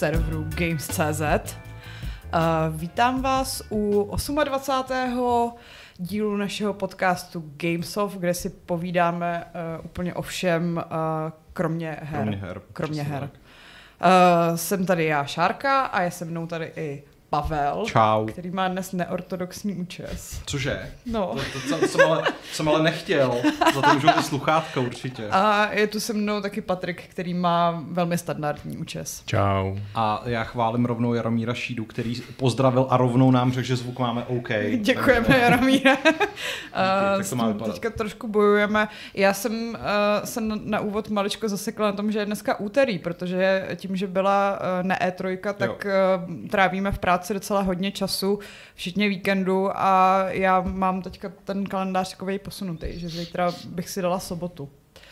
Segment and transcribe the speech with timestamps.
[0.00, 1.20] serveru Games.cz.
[1.20, 4.10] Uh, vítám vás u
[4.44, 5.52] 28.
[5.96, 12.20] dílu našeho podcastu Gamesoft, kde si povídáme uh, úplně o všem, uh, kromě her.
[12.20, 12.60] Kromě her.
[12.72, 13.22] Kromě her.
[13.22, 18.26] Uh, jsem tady já, Šárka, a je se mnou tady i Pavel, Čau.
[18.26, 20.40] který má dnes neortodoxní účes.
[20.46, 20.90] Cože?
[21.06, 21.34] No.
[21.52, 23.34] To, to, to, jsem, ale, jsem ale nechtěl.
[23.74, 25.28] Za to můžou ty sluchátka určitě.
[25.30, 29.22] A je tu se mnou taky Patrik, který má velmi standardní účes.
[29.26, 29.76] Čau.
[29.94, 34.24] A já chválím rovnou Jaromíra Šídu, který pozdravil a rovnou nám řekl, že zvuk máme
[34.24, 34.48] OK.
[34.80, 35.96] Děkujeme, Takže- Jaromíre.
[37.16, 37.72] tak to má vypadat.
[37.74, 38.88] teďka trošku bojujeme.
[39.14, 39.76] Já jsem uh,
[40.24, 44.06] se na, na úvod maličko zasekla na tom, že je dneska úterý, protože tím, že
[44.06, 48.38] byla uh, ne E3, tak uh, trávíme v práci docela hodně času,
[48.74, 54.18] včetně víkendu a já mám teďka ten kalendář takový posunutý, že zítra bych si dala
[54.20, 54.68] sobotu.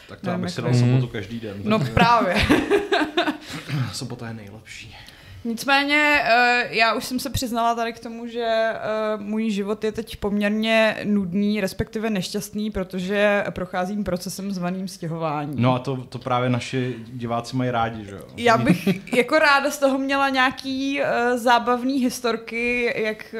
[0.09, 1.57] Tak to já bych si dal sobotu každý den.
[1.65, 2.37] No právě.
[3.93, 4.97] Sobota je nejlepší.
[5.45, 8.77] Nicméně eh, já už jsem se přiznala tady k tomu, že eh,
[9.17, 15.55] můj život je teď poměrně nudný, respektive nešťastný, protože procházím procesem zvaným stěhování.
[15.57, 18.23] No a to, to právě naši diváci mají rádi, že jo?
[18.37, 21.07] Já bych jako ráda z toho měla nějaký uh,
[21.39, 23.35] zábavný historky, jak,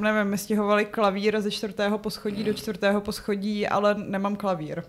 [0.00, 4.82] nevím, my stěhovali klavír ze čtvrtého poschodí do čtvrtého poschodí, ale nemám klavír.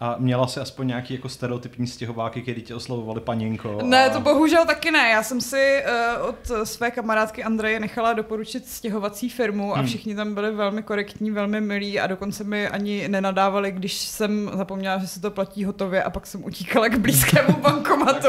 [0.00, 3.78] A měla si aspoň nějaký jako stereotypní stěhováky, který tě oslovovali paněnko.
[3.82, 4.10] Ne, a...
[4.12, 5.08] to bohužel taky ne.
[5.10, 5.82] Já jsem si
[6.20, 9.86] uh, od své kamarádky Andreje nechala doporučit stěhovací firmu a Hmm.
[9.86, 14.98] všichni tam byli velmi korektní, velmi milí a dokonce mi ani nenadávali, když jsem zapomněla,
[14.98, 18.28] že se to platí hotově a pak jsem utíkala k blízkému bankomatu,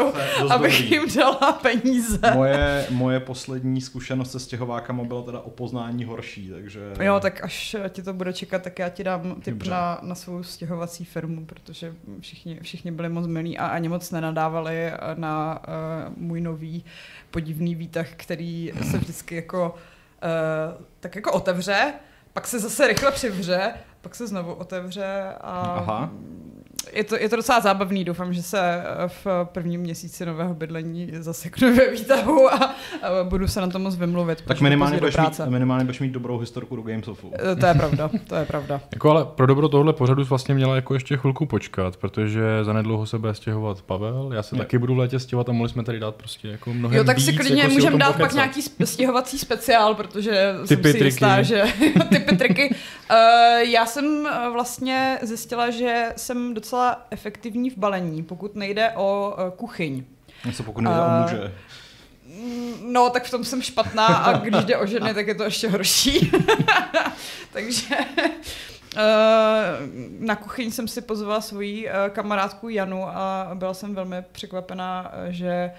[0.49, 0.91] abych dobrý.
[0.91, 2.19] jim dala peníze.
[2.33, 6.79] Moje, moje poslední zkušenost se stěhovákama byla teda o poznání horší, takže...
[7.01, 9.71] Jo, tak až ti to bude čekat, tak já ti dám tip Dobře.
[9.71, 14.91] na, na svou stěhovací firmu, protože všichni, všichni byli moc milí a ani moc nenadávali
[15.15, 16.85] na uh, můj nový
[17.31, 19.75] podivný výtah, který se vždycky jako
[20.75, 21.93] uh, tak jako otevře,
[22.33, 26.11] pak se zase rychle přivře, pak se znovu otevře a Aha.
[26.93, 31.09] Je to, je to docela zábavný, doufám, že se eh, v prvním měsíci nového bydlení
[31.19, 32.75] zaseknu ve výtahu a, a
[33.23, 34.41] budu se na to moc vymluvit.
[34.41, 35.49] Tak minimálně budeš, mít, práce.
[35.49, 37.31] minimálně budeš mít dobrou historku do Gamesofu.
[37.51, 38.81] Eh, To je pravda, to je pravda.
[38.91, 43.17] Jako ale pro dobro tohle pořadu vlastně měla jako ještě chvilku počkat, protože zanedlouho se
[43.17, 44.59] bude stěhovat Pavel, já se Jo.
[44.59, 47.17] taky budu v létě stěhovat a mohli jsme tady dát prostě jako mnohem Jo, tak
[47.17, 51.05] víc, si klidně jako můžeme dát pak nějaký stěhovací speciál, protože Tipy, jsem si triky.
[51.05, 51.63] jistá, že
[52.09, 52.75] typy, triky.
[53.11, 53.15] Uh,
[53.59, 56.68] já jsem vlastně zjistila, že jsem docela
[57.09, 60.03] efektivní v balení, pokud nejde o uh, kuchyň.
[60.53, 61.53] Co pokud nejde A- o muže.
[62.25, 65.43] Mm, No, tak v tom jsem špatná a když jde o ženy, tak je to
[65.43, 66.31] ještě horší.
[67.53, 67.95] Takže
[68.97, 69.01] eh,
[70.19, 75.71] na kuchyň jsem si pozvala svoji eh, kamarádku Janu a byla jsem velmi překvapená, že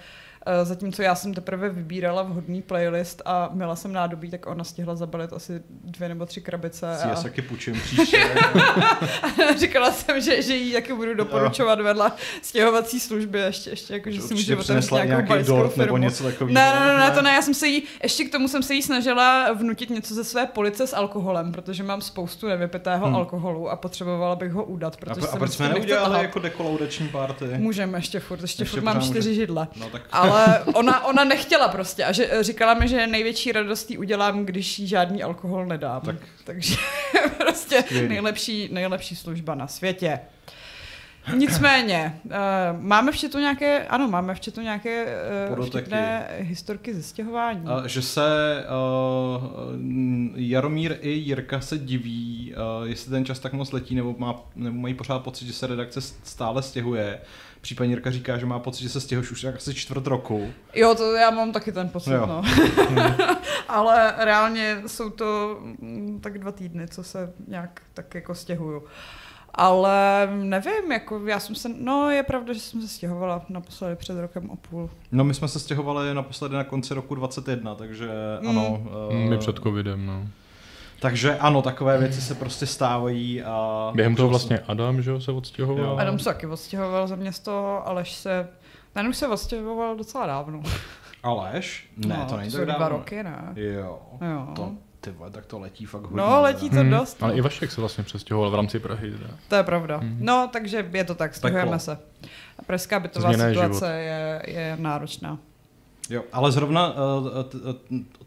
[0.62, 5.32] zatímco já jsem teprve vybírala vhodný playlist a měla jsem nádobí, tak ona stihla zabalit
[5.32, 6.96] asi dvě nebo tři krabice.
[7.00, 8.18] Si já A se taky půjčím příště.
[9.58, 12.12] říkala jsem, že, že jí taky budu doporučovat vedle
[12.42, 15.96] stěhovací služby, ještě, ještě jako, že si může otevřít nějakou nějaký dort nebo firmu.
[15.96, 16.54] něco takového.
[16.54, 18.74] Ne, ne, ne, ne, to ne, já jsem se jí, ještě k tomu jsem se
[18.74, 23.16] jí snažila vnutit něco ze své police s alkoholem, protože mám spoustu nevypitého Hmm.
[23.16, 26.38] alkoholu a potřebovala bych ho udat, A, protože pro- a jsem proč jsme neudělali jako
[26.38, 27.44] dekolaudační party?
[27.58, 29.68] Můžeme ještě furt, ještě, Ještě furt mám čtyři židle.
[29.76, 30.29] No tak Ale
[30.74, 34.86] ona, ona nechtěla prostě a že, říkala mi, že největší radost jí udělám, když jí
[34.86, 36.00] žádný alkohol nedám.
[36.00, 36.16] Tak.
[36.44, 36.76] Takže
[37.38, 40.20] prostě nejlepší, nejlepší služba na světě.
[41.34, 42.30] Nicméně, uh,
[42.80, 45.16] máme v chatu nějaké, ano, máme v chatu nějaké
[45.50, 45.66] uh,
[46.38, 47.66] historky ze stěhování.
[47.66, 48.64] A že se
[49.38, 49.44] uh,
[50.34, 54.78] Jaromír i Jirka se diví, uh, jestli ten čas tak moc letí, nebo, má, nebo
[54.78, 57.20] mají pořád pocit, že se redakce stále stěhuje.
[57.60, 60.52] Případně Jirka říká, že má pocit, že se stěhuješ už tak asi čtvrt roku.
[60.74, 62.26] Jo, to já mám taky ten pocit, Jo.
[62.26, 62.42] no.
[63.68, 68.84] Ale reálně jsou to mm, tak dva týdny, co se nějak tak jako stěhuju.
[69.54, 74.20] Ale nevím, jako já jsem se, no je pravda, že jsem se stěhovala naposledy před
[74.20, 74.90] rokem a půl.
[75.12, 78.08] No my jsme se stěhovali naposledy na konci roku 21, takže
[78.40, 78.48] Mm.
[78.48, 78.82] ano.
[79.08, 80.22] uh, My před covidem, no.
[81.00, 83.90] Takže ano, takové věci se prostě stávají a...
[83.94, 85.84] Během toho vlastně Adam, že jo, se odstěhoval.
[85.84, 85.96] Jo.
[85.96, 88.48] Adam se taky odstěhoval za město, Aleš se,
[88.92, 90.62] ten už se odstěhoval docela dávno.
[91.22, 91.90] Aleš?
[91.96, 92.88] Ne, no, to není tak dva dávno.
[92.88, 93.52] roky, ne?
[93.54, 93.98] Jo.
[94.32, 94.46] Jo.
[94.56, 94.70] To,
[95.00, 96.16] ty vole, tak to letí fakt hodně.
[96.16, 97.22] No, letí to Hmm, dost.
[97.22, 97.38] Ale no.
[97.38, 99.10] i Vašek se vlastně přestěhoval v rámci Prahy.
[99.10, 99.30] Teda.
[99.48, 99.96] To je pravda.
[99.96, 100.18] Mhm.
[100.20, 101.98] No, takže je to tak, stěhujeme se.
[102.58, 105.38] A pražská bytová Změna je situace je, je náročná.
[106.10, 106.94] Jo, ale zrovna
[107.40, 107.58] eh, t-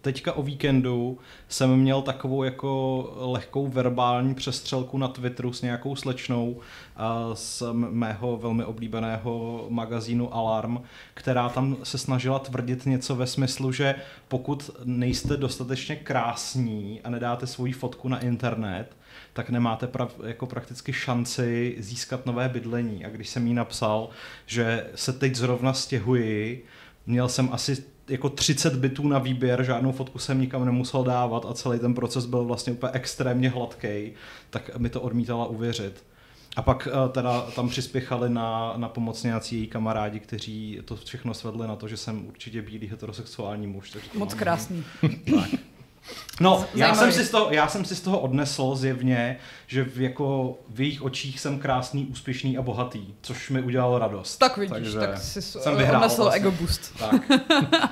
[0.02, 6.60] teďka o víkendu jsem měl takovou jako lehkou verbální přestřelku na Twitteru s nějakou slečnou
[6.60, 7.00] eh,
[7.34, 10.78] z mého velmi oblíbeného magazínu Alarm,
[11.14, 13.96] která tam se snažila tvrdit něco ve smyslu, že
[14.28, 18.98] pokud nejste dostatečně krásní a nedáte svoji fotku na internet,
[19.34, 23.06] tak nemáte prav, jako prakticky šanci získat nové bydlení.
[23.06, 24.10] A když jsem jí napsal,
[24.46, 26.66] že se teď zrovna stěhuji,
[27.06, 31.54] měl jsem asi jako 30 bitů na výběr, žádnou fotku jsem nikam nemusel dávat a
[31.54, 34.12] celý ten proces byl vlastně úplně extrémně hladký,
[34.50, 36.04] tak mi to odmítala uvěřit.
[36.56, 41.34] A pak eh, teda tam přispěchali na, na pomoc nějací její kamarádi, kteří to všechno
[41.34, 43.90] svedli na to, že jsem určitě bílý heterosexuální muž.
[43.90, 44.84] Takže to Moc mám- krásný.
[45.36, 45.50] tak.
[46.40, 50.02] No, já jsem, si z toho, já jsem si z toho odnesl zjevně, že v,
[50.02, 54.38] jako v jejich očích jsem krásný, úspěšný a bohatý, což mi udělalo radost.
[54.38, 56.40] Tak vidíš, Takže tak si jsem vyhrál odnesl vlastně.
[56.40, 57.00] ego boost.
[57.00, 57.22] Tak.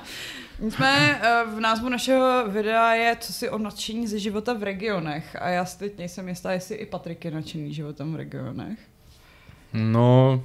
[0.58, 5.36] Nicméně eh, v názvu našeho videa je co si o nadšení ze života v regionech
[5.40, 8.78] a já si teď nejsem jistá, jestli i Patrik je nadšený životem v regionech.
[9.72, 10.44] No,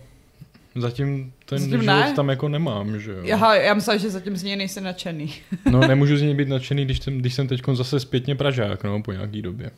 [0.82, 2.14] zatím ten Zatím život ne?
[2.16, 3.34] tam jako nemám, že jo.
[3.34, 5.34] Aha, já myslím, že zatím z něj nejsi nadšený.
[5.72, 9.04] No, nemůžu z něj být nadšený, když jsem, když jsem teď zase zpětně Pražák, no,
[9.04, 9.72] po nějaký době.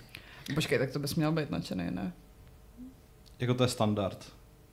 [0.56, 2.12] Počkej, tak to bys měl být nadšený, ne?
[3.40, 4.26] Jako to je standard.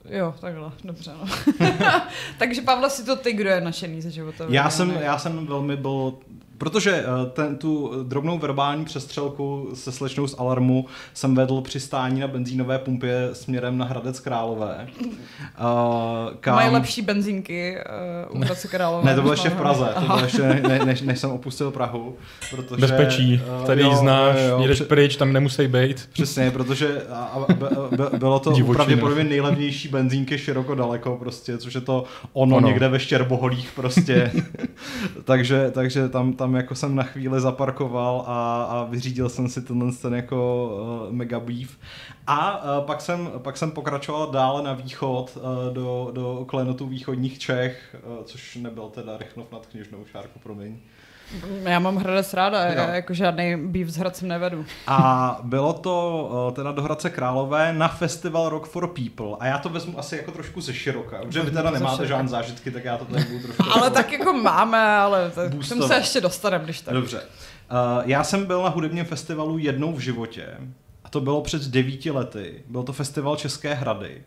[0.09, 1.27] Jo, takhle, dobře, no.
[2.37, 5.77] Takže Pavle, si to ty, kdo je nadšený ze života Já jsem, já jsem velmi
[5.77, 6.19] byl,
[6.57, 12.19] protože eh, ten, tu drobnou verbální přestřelku se slečnou z Alarmu jsem vedl při stání
[12.19, 14.87] na benzínové pumpě směrem na Hradec Králové.
[15.05, 15.09] Uh,
[16.39, 16.55] kam...
[16.55, 17.77] Mají lepší benzínky
[18.31, 19.05] uh, u Hradce Králové.
[19.05, 19.55] Ne, to bylo ještě v.
[19.55, 22.15] Praze, to bylo ještě ne, než, než jsem opustil Prahu.
[22.49, 26.09] Protože, Bezpečí, tady jo, ji znáš, jo, jedeš pryč, tam nemusí být.
[26.13, 28.75] Přesně, protože a, a, b, b, bylo to Divočina.
[28.85, 32.67] pravděpodobně nejlevnější benzínky široko daleko prostě, což je to ono, Ono.
[32.67, 34.31] někde ve Štěrboholích prostě.
[35.23, 39.91] takže, takže tam, tam jako jsem na chvíli zaparkoval a, a vyřídil jsem si tenhle
[39.91, 40.69] ten jako
[41.07, 41.77] uh, mega beef.
[42.27, 47.39] A uh, pak, jsem, pak jsem pokračoval dále na východ uh, do, do klenotů východních
[47.39, 50.77] Čech, uh, což nebyl teda Rychnov nad Kněžnou šárku, promiň.
[51.63, 52.73] Já mám Hradec ráda, Jo.
[52.75, 54.65] já jako žádný býv s Hradcem nevedu.
[54.87, 59.27] A bylo to uh, teda do Hradce Králové na festival Rock for People.
[59.39, 61.17] A já to vezmu asi jako trošku ze široka.
[61.21, 63.63] Protože vy teda nemáte žádné zážitky, tak já to tady budu trošku...
[63.71, 65.87] Ale tak jako máme, ale tak k tomu Boostovat.
[65.87, 66.93] se ještě dostaneme, když tak.
[66.93, 67.17] Dobře.
[67.17, 67.23] Uh,
[68.05, 70.47] já jsem byl na hudebním festivalu jednou v životě.
[71.03, 72.63] A to bylo před devíti lety.
[72.69, 74.23] Byl to festival České hrady.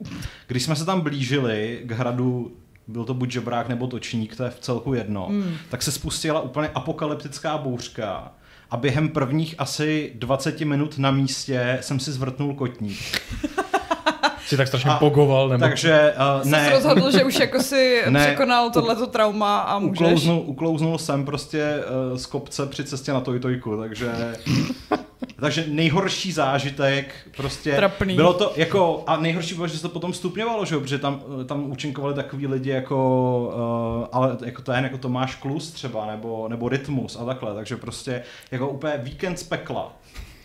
[0.47, 2.53] Když jsme se tam blížili k hradu
[2.87, 5.55] byl to buď žebrák nebo točník, to je v celku jedno, Hmm.
[5.69, 8.33] tak se spustila úplně apokalyptická bouřka
[8.71, 12.99] a během prvních asi 20 minut na místě jsem si zvrtnul kotník.
[14.47, 15.61] Si tak strašně A- pogoval, nebo...
[15.61, 18.27] Takže uh, Jsi ne, se rozhodl, že už jako si Ne.
[18.27, 20.01] překonal tohleto trauma a můžeš...
[20.01, 21.75] uklouznul, uklouznul jsem prostě
[22.13, 24.13] uh, z kopce při cestě na Tojtojku, takže...
[25.41, 28.15] Takže nejhorší zážitek, prostě Trapný.
[28.15, 31.23] bylo to jako, a nejhorší bylo, že se to potom stupňovalo, že jo, protože tam,
[31.47, 33.53] tam účinkovali takový lidi jako,
[34.01, 37.77] uh, ale jako to je jako Tomáš Klus třeba, nebo, nebo Rytmus a takhle, takže
[37.77, 39.93] prostě jako úplně víkend z pekla.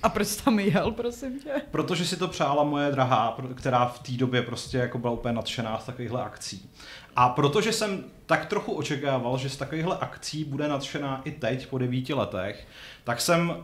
[0.03, 1.49] A proč tam jel, prosím tě?
[1.71, 5.79] Protože si to přála moje drahá, která v té době prostě jako byla úplně nadšená
[5.79, 6.69] z takovýchhle akcí.
[7.15, 11.77] A protože jsem tak trochu očekával, že z takovýchhle akcí bude nadšená i teď po
[11.77, 12.67] devíti letech,
[13.03, 13.55] tak jsem uh,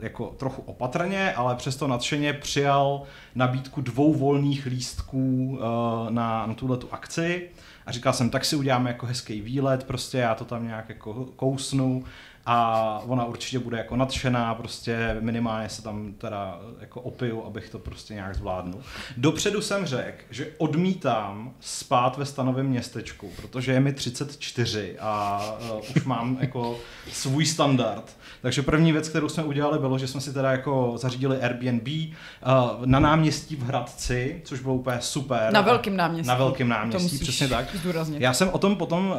[0.00, 3.02] jako trochu opatrně, ale přesto nadšeně přijal
[3.34, 7.50] nabídku dvou volných lístků uh, na, na tuhle tu akci.
[7.86, 11.14] A říkal jsem, tak si uděláme jako hezký výlet, prostě já to tam nějak jako
[11.36, 12.04] kousnu
[12.46, 17.78] a ona určitě bude jako nadšená, prostě minimálně se tam teda jako opiju, abych to
[17.78, 18.80] prostě nějak zvládnul.
[19.16, 25.80] Dopředu jsem řekl, že odmítám spát ve stanovém městečku, protože je mi 34 a uh,
[25.96, 26.78] už mám jako
[27.12, 28.16] svůj standard.
[28.42, 32.86] Takže první věc, kterou jsme udělali, bylo, že jsme si teda jako zařídili Airbnb uh,
[32.86, 35.52] na náměstí v Hradci, což bylo úplně super.
[35.52, 36.28] Na velkém náměstí.
[36.28, 37.74] Na velkém náměstí, přesně tak.
[37.74, 38.20] zdůraznit.
[38.20, 39.16] Já jsem o tom potom uh,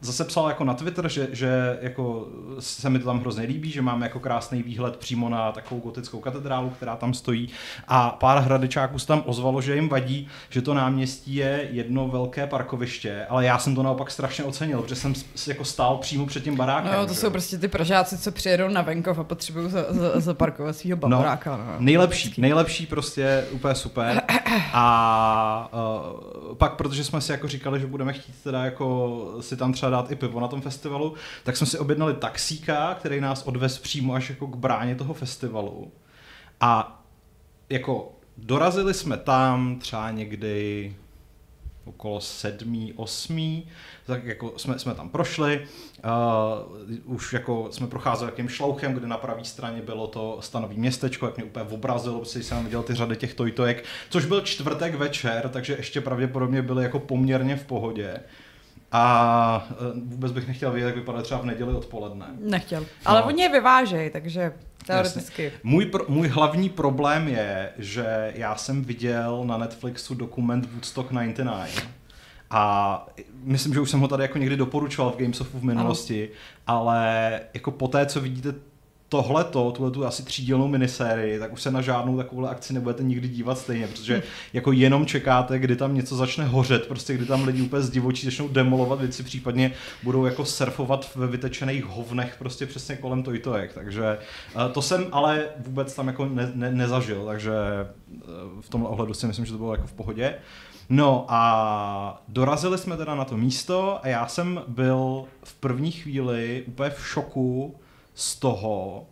[0.00, 3.82] zase psal jako na Twitter, že, že jako se mi to tam hrozně líbí, že
[3.82, 7.48] máme jako krásný výhled přímo na takovou gotickou katedrálu, která tam stojí
[7.88, 12.46] a pár hradečáků se tam ozvalo, že jim vadí, že to náměstí je jedno velké
[12.46, 15.14] parkoviště, ale já jsem to naopak strašně ocenil, protože jsem
[15.46, 16.92] jako stál přímo před tím barákem.
[16.92, 20.20] No, to že jsou prostě ty Pražáci, co přijedou na venkov a potřebují za, za,
[20.20, 21.56] zaparkovat svého baboráka.
[21.56, 21.64] No.
[21.78, 24.22] Nejlepší, nejlepší prostě, úplně super.
[24.72, 25.70] A
[26.48, 29.90] uh, pak, protože jsme si jako říkali, že budeme chtít teda jako si tam třeba
[29.90, 31.14] dát i pivo na tom festivalu,
[31.44, 35.92] tak jsme si objednali taxíka, který nás odvez přímo až jako k bráně toho festivalu.
[36.60, 37.02] A
[37.70, 40.94] jako dorazili jsme tam třeba někdy
[41.88, 43.68] okolo sedmý, osmý,
[44.06, 45.66] tak jako jsme, jsme tam prošli,
[46.04, 51.26] uh, už jako jsme procházeli jakým šlouchem, kde na pravé straně bylo to stanový městečko,
[51.26, 55.48] jak mě úplně obrazilo, protože jsem viděl ty řady těch tojtojek, což byl čtvrtek večer,
[55.48, 58.20] takže ještě pravděpodobně byly jako poměrně v pohodě.
[58.92, 62.26] A uh, vůbec bych nechtěl vědět, jak vypadá třeba v neděli odpoledne.
[62.40, 62.86] Nechtěl.
[63.04, 63.26] Ale No.
[63.26, 64.52] oni je vyvážejí, takže
[64.86, 65.52] teoreticky.
[65.62, 71.88] Můj, pro, můj hlavní problém je, že já jsem viděl na Netflixu dokument Woodstock 99
[72.50, 73.06] a
[73.42, 76.30] myslím, že už jsem ho tady jako někdy doporučoval v Gamesofu v minulosti,
[76.66, 78.54] ale jako po té, co vidíte
[79.08, 83.28] tohleto, tuhle tu asi třídělnou minisérii, tak už se na žádnou takovou akci nebudete nikdy
[83.28, 84.22] dívat stejně, protože
[84.52, 88.26] jako jenom čekáte, kdy tam něco začne hořet, prostě kdy tam lidi úplně z divočí
[88.26, 89.72] začnou demolovat věci, případně
[90.02, 94.18] budou jako surfovat ve vytečených hovnech prostě přesně kolem tojtojek, takže
[94.56, 98.24] eh, to jsem ale vůbec tam jako ne, ne, nezažil, takže eh,
[98.60, 100.34] v tomhle ohledu si myslím, že to bylo jako v pohodě.
[100.90, 106.64] No a dorazili jsme teda na to místo a já jsem byl v první chvíli
[106.66, 107.74] úplně v šoku
[108.18, 109.06] z toho,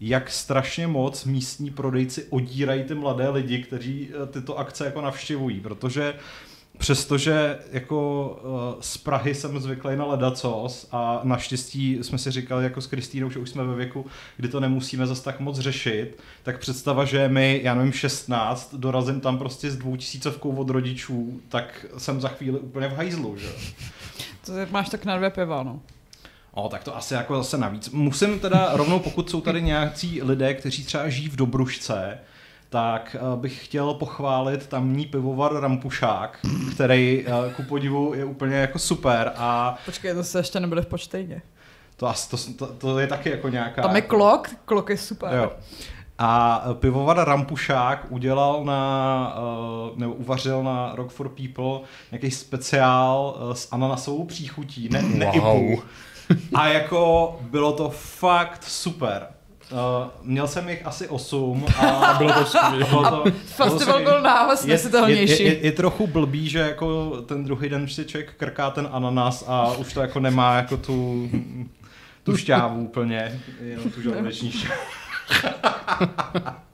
[0.00, 5.60] jak strašně moc místní prodejci odírají ty mladé lidi, kteří eh, tyto akce jako navštěvují,
[5.60, 6.14] protože
[6.78, 8.28] Přestože jako
[8.74, 13.30] uh, z Prahy jsem zvyklý na ledacos a naštěstí jsme si říkali jako s Kristýnou,
[13.30, 17.28] že už jsme ve věku, kdy to nemusíme zase tak moc řešit, tak představa, že
[17.28, 22.58] mi, já nevím, 16, dorazím tam prostě s dvoutisícovkou od rodičů, tak jsem za chvíli
[22.58, 23.48] úplně v hajzlu, že?
[24.46, 25.80] To máš tak na dvě piva, no.
[26.58, 27.90] O, tak to asi jako zase navíc.
[27.90, 32.18] Musím teda rovnou, pokud jsou tady nějací lidé, kteří třeba žijí v Dobrušce,
[32.70, 36.38] tak uh, bych chtěl pochválit tamní pivovar Rampušák,
[36.74, 40.86] který uh, ku podivu je úplně jako super a Počkej, to se ještě nebude v
[40.86, 41.42] počtejně.
[41.96, 43.82] to, asi, to, to, to je taky jako nějaká...
[43.82, 45.34] Tam je klok, klok je super.
[45.34, 45.52] Jo.
[46.18, 49.34] A eh, pivovar Rampušák udělal na,
[49.96, 51.80] nebo uvařil na Rock for People
[52.12, 55.62] nějaký speciál s ananasovou příchutí, ne, ne Wow.
[55.70, 55.82] IPU.
[56.54, 59.26] A jako bylo to fakt super.
[59.72, 59.78] Uh,
[60.22, 63.32] měl jsem jich asi 8 a Bylo to skvělé.
[63.44, 65.44] Festival byl návaz je, je, nesitelnější.
[65.44, 69.72] je, je, trochu blbý, že jako ten druhý den si člověk krká ten ananas a
[69.72, 71.30] už to jako nemá jako tu,
[72.22, 74.80] tu šťávu úplně, jenom tu žaludeční šťávu.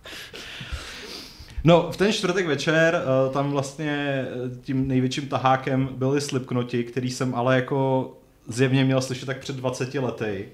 [1.66, 4.26] No, v ten čtvrtek večer eh, tam vlastně
[4.62, 8.11] tím největším tahákem byli Slipknoti, který jsem ale jako
[8.46, 10.48] zjevně měl slyšet tak před 20 lety.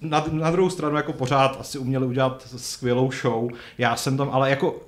[0.00, 3.50] Na, na druhou stranu jako pořád asi uměli udělat skvělou show.
[3.78, 4.80] Já jsem tam, ale jako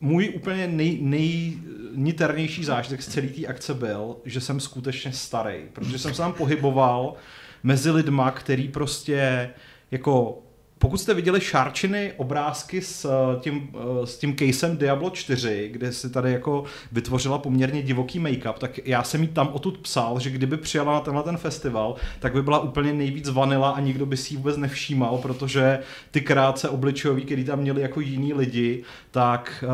[0.00, 5.98] můj úplně nej, nejniternější zážitek z celé té akce byl, že jsem skutečně starý, protože
[5.98, 7.14] jsem se tam pohyboval
[7.62, 9.50] mezi lidma, který prostě
[9.90, 10.42] jako
[10.82, 15.92] pokud jste viděli Šárčiny obrázky s eh, tím, eh, s tím casem Diablo 4, kde
[15.92, 20.30] si tady jako vytvořila poměrně divoký make-up, tak já jsem jí tam odtud psal, že
[20.30, 24.16] kdyby přijela na tenhle ten festival, tak by byla úplně nejvíc vanila a nikdo by
[24.16, 25.78] si ji vůbec nevšímal, protože
[26.10, 29.64] ty krátce obličejový, který tam měli jako jiní lidi, tak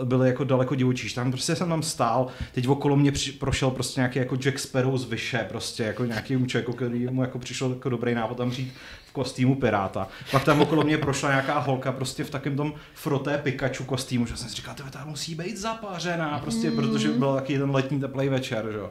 [0.00, 1.12] uh, byly jako daleko divočíš.
[1.12, 4.98] Tam prostě jsem tam stál, teď okolo mě při, prošel prostě nějaký jako Jack Sparrow
[4.98, 8.72] z Vyše, prostě jako nějaký úček, který mu jako přišel jako dobrý nápad tam říct
[9.18, 10.08] kostýmu piráta.
[10.30, 14.36] Pak tam okolo mě prošla nějaká holka prostě v takém tom froté Pikachu kostýmu, že
[14.36, 18.64] jsem si říkal, ta musí být zapařená, prostě, protože byl taky ten letní teplý večer,
[18.72, 18.90] že jo.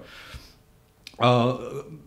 [1.23, 1.27] Uh,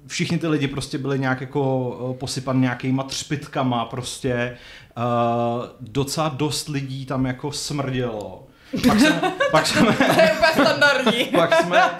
[0.06, 4.56] všichni ty lidi prostě byli nějak jako uh, posypan nějakýma třpitkama, prostě
[4.96, 8.46] uh, docela dost lidí tam jako smrdělo.
[8.86, 11.24] Pak jsme, pak jsme, To je úplně standardní.
[11.24, 11.90] pak jsme,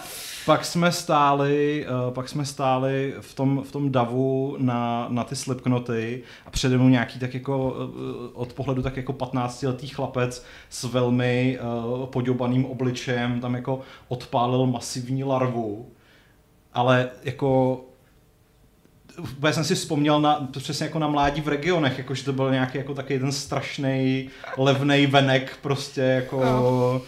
[0.51, 5.37] pak jsme stáli, uh, pak jsme stáli v tom, v tom davu na, na ty
[5.37, 10.45] slipknoty a přede mnou nějaký tak jako uh, od pohledu tak jako 15 letý chlapec
[10.71, 15.89] s velmi uh, poděbaným obličejem tam jako odpálil masivní larvu.
[16.73, 17.81] Ale jako
[19.19, 22.51] Úplně jsem si vzpomněl na, přesně jako na mládí v regionech, jako že to byl
[22.51, 26.45] nějaký jako taky ten strašný levný venek prostě jako...
[26.45, 27.03] No.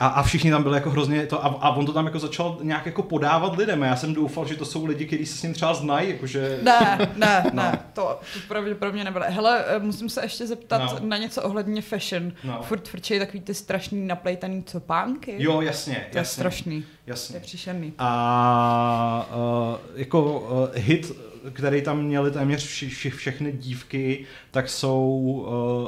[0.00, 2.58] A, a všichni tam byli jako hrozně to, a, a on to tam jako začal
[2.62, 5.42] nějak jako podávat lidem a já jsem doufal, že to jsou lidi, kteří se s
[5.42, 6.58] ním třeba znají, jakože...
[6.62, 7.62] Ne, ne, No.
[7.62, 9.24] ne, to, to pravděpodobně nebylo.
[9.28, 11.08] Hele, eh, musím se ještě zeptat No.
[11.08, 12.32] na něco ohledně fashion.
[12.44, 12.62] No.
[12.62, 15.34] Furt frčejí takový ty strašný naplejtaný copánky.
[15.38, 17.40] Jo, jasně, To je jasně, strašný, to je jasně.
[17.40, 17.92] příšerný.
[17.98, 21.12] A uh, jako uh, hit,
[21.52, 25.20] který tam měli téměř vši, vši, všechny dívky, tak jsou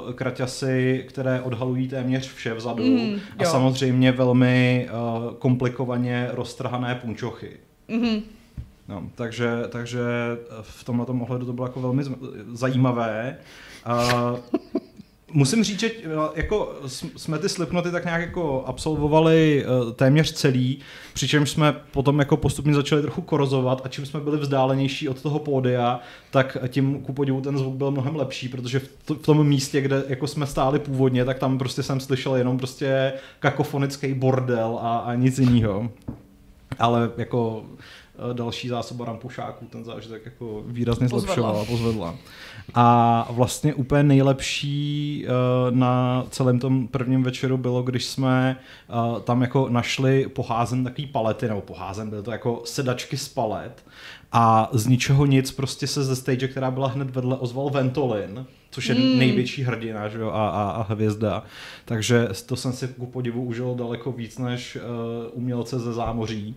[0.07, 2.85] uh, kraťasy, které odhalují téměř vše vzadu.
[2.85, 3.51] Mm, a jo.
[3.51, 7.51] samozřejmě velmi uh, komplikovaně roztrhané punčochy.
[7.89, 8.21] Mhm.
[8.89, 10.01] No, takže, takže
[10.63, 12.03] v tomhle ohledu to bylo jako velmi
[12.53, 13.37] zajímavé.
[13.87, 14.39] Uh,
[15.33, 16.75] Musím říct, že no, jako
[17.17, 20.79] jsme ty slipnoty tak nějak jako absolvovali uh, téměř celý,
[21.13, 25.39] přičemž jsme potom jako postupně začali trochu korozovat a čím jsme byli vzdálenější od toho
[25.39, 29.47] pódia, tak tím ku podivu ten zvuk byl mnohem lepší, protože v, to, v tom
[29.47, 34.79] místě, kde jako jsme stáli původně, tak tam prostě jsem slyšel jenom prostě kakofonický bordel
[34.83, 35.91] a, a nic jiného.
[36.79, 37.65] Ale jako
[38.21, 42.15] Eh, další zásoba rampušáků ten zážitek jako výrazně zlepšovala, pozvedla.
[42.75, 45.31] A vlastně úplně nejlepší eh,
[45.71, 51.49] na celém tom prvním večeru bylo, když jsme eh, tam jako našli poházen takový palety,
[51.49, 53.85] nebo poházen, byly to jako sedačky z palet
[54.33, 58.87] a z ničeho nic prostě se ze stage, která byla hned vedle, ozval Ventolin, což
[58.87, 59.19] je mm.
[59.19, 61.45] největší hrdina že jo, a, a, a hvězda.
[61.85, 64.83] Takže to jsem si ku podivu užil daleko víc než uh,
[65.33, 66.57] umělce ze zámoří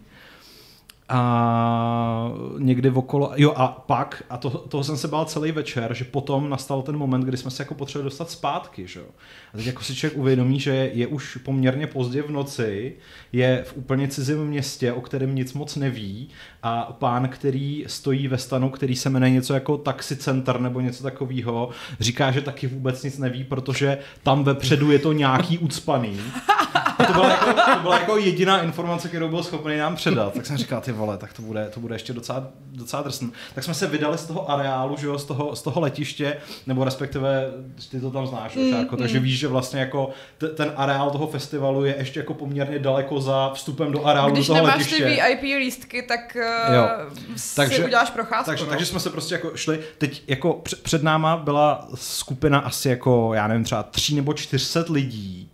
[1.10, 6.04] a někdy okolo, jo a pak, a to, toho jsem se bál celý večer, že
[6.04, 9.06] potom nastal ten moment, kdy jsme se jako potřebovali dostat zpátky, že jo.
[9.54, 12.94] A teď jako si člověk uvědomí, že je už poměrně pozdě v noci,
[13.32, 16.30] je v úplně cizím městě, o kterém nic moc neví
[16.64, 21.04] a pán, který stojí ve stanu, který se jmenuje něco jako taxi center nebo něco
[21.04, 21.70] takového,
[22.00, 26.20] říká, že taky vůbec nic neví, protože tam vepředu je to nějaký ucpaný.
[26.74, 30.34] A to byla, jako, to byla jako jediná informace, kterou byl schopný nám předat.
[30.34, 33.32] Tak jsem říkal, ty vole, tak to bude, to bude ještě docela, docela drsný.
[33.56, 36.38] Tak jsme se vydali z toho areálu, že jo, z toho, z toho letiště,
[36.68, 37.51] nebo respektive
[37.92, 39.01] ty to tam znáš, mm, Šárko, mm.
[39.01, 43.22] takže víš, že vlastně jako t- ten areál toho festivalu je ještě jako poměrně daleko
[43.22, 45.03] za vstupem do areálu Když do toho nemáš letiště.
[45.06, 45.10] ty
[45.42, 46.38] VIP lístky, tak
[46.70, 46.89] uh, Jo.
[47.36, 48.46] si Takže- uděláš procházku.
[48.46, 48.70] Takže, no.
[48.70, 50.53] takže jsme se prostě jako šli, teď jako
[50.84, 55.50] před, náma byla skupina asi jako, já nevím, třeba tří nebo čtyřset lidí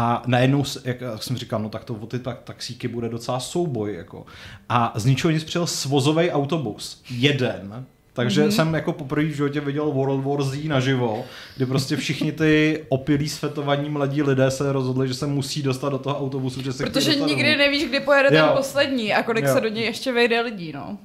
[0.00, 3.40] a najednou, jak jak jsem říkal, no tak to o ty tak, taxíky bude docela
[3.40, 4.26] souboj, jako.
[4.68, 7.02] A z ničeho nic přijel svozový autobus.
[7.10, 7.84] Jeden.
[8.12, 8.48] Takže mm-hmm.
[8.50, 11.24] jsem jako poprvé v životě viděl World War Z naživo,
[11.56, 15.98] kdy prostě všichni ty opilí svetovaní mladí lidé se rozhodli, že se musí dostat do
[15.98, 17.58] toho autobusu, že se Protože nikdy domů.
[17.58, 18.52] nevíš, kdy pojede ten Jo.
[18.56, 19.54] poslední a kolik Jo.
[19.54, 20.98] se do něj ještě vejde lidí, no.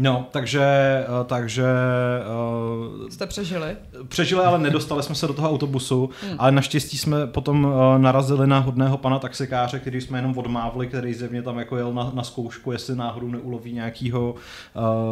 [0.00, 1.64] No, takže, eh, takže
[3.02, 3.76] uh, Jste přežili.
[4.08, 6.34] přežili, ale nedostali jsme se do toho autobusu, Hmm.
[6.38, 11.14] ale naštěstí jsme potom uh, narazili na hodného pana taxikáře, který jsme jenom odmávli, který
[11.14, 14.34] zjevně tam jako jel na, na zkoušku, jestli náhodou neuloví nějakýho,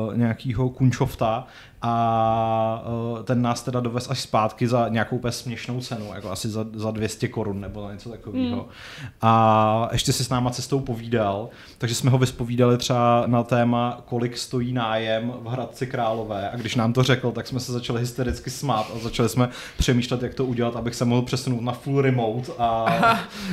[0.08, 1.46] uh, nějakýho kunčofta
[1.88, 6.48] a uh, ten nás teda dovez až zpátky za nějakou úplně směšnou cenu, jako asi
[6.48, 8.56] za, za 200 korun nebo za něco takového.
[8.56, 9.08] Hmm.
[9.22, 14.38] A ještě si s náma cestou povídal, takže jsme ho vyspovídali třeba na téma, kolik
[14.38, 18.50] stojí nájem v Hradci Králové a když nám to řekl, tak jsme se začali hystericky
[18.50, 22.52] smát a začali jsme přemýšlet, jak to udělat, abych se mohl přesunout na full remote
[22.58, 22.86] a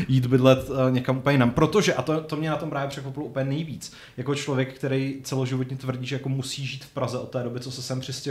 [0.07, 1.51] jít bydlet eh, někam úplně jinam.
[1.51, 5.77] Protože, a to, to mě na tom právě překvapilo úplně nejvíc, jako člověk, který celoživotně
[5.77, 8.22] tvrdí, že jako musí žít v Praze od té doby, co se sem přistěhoval,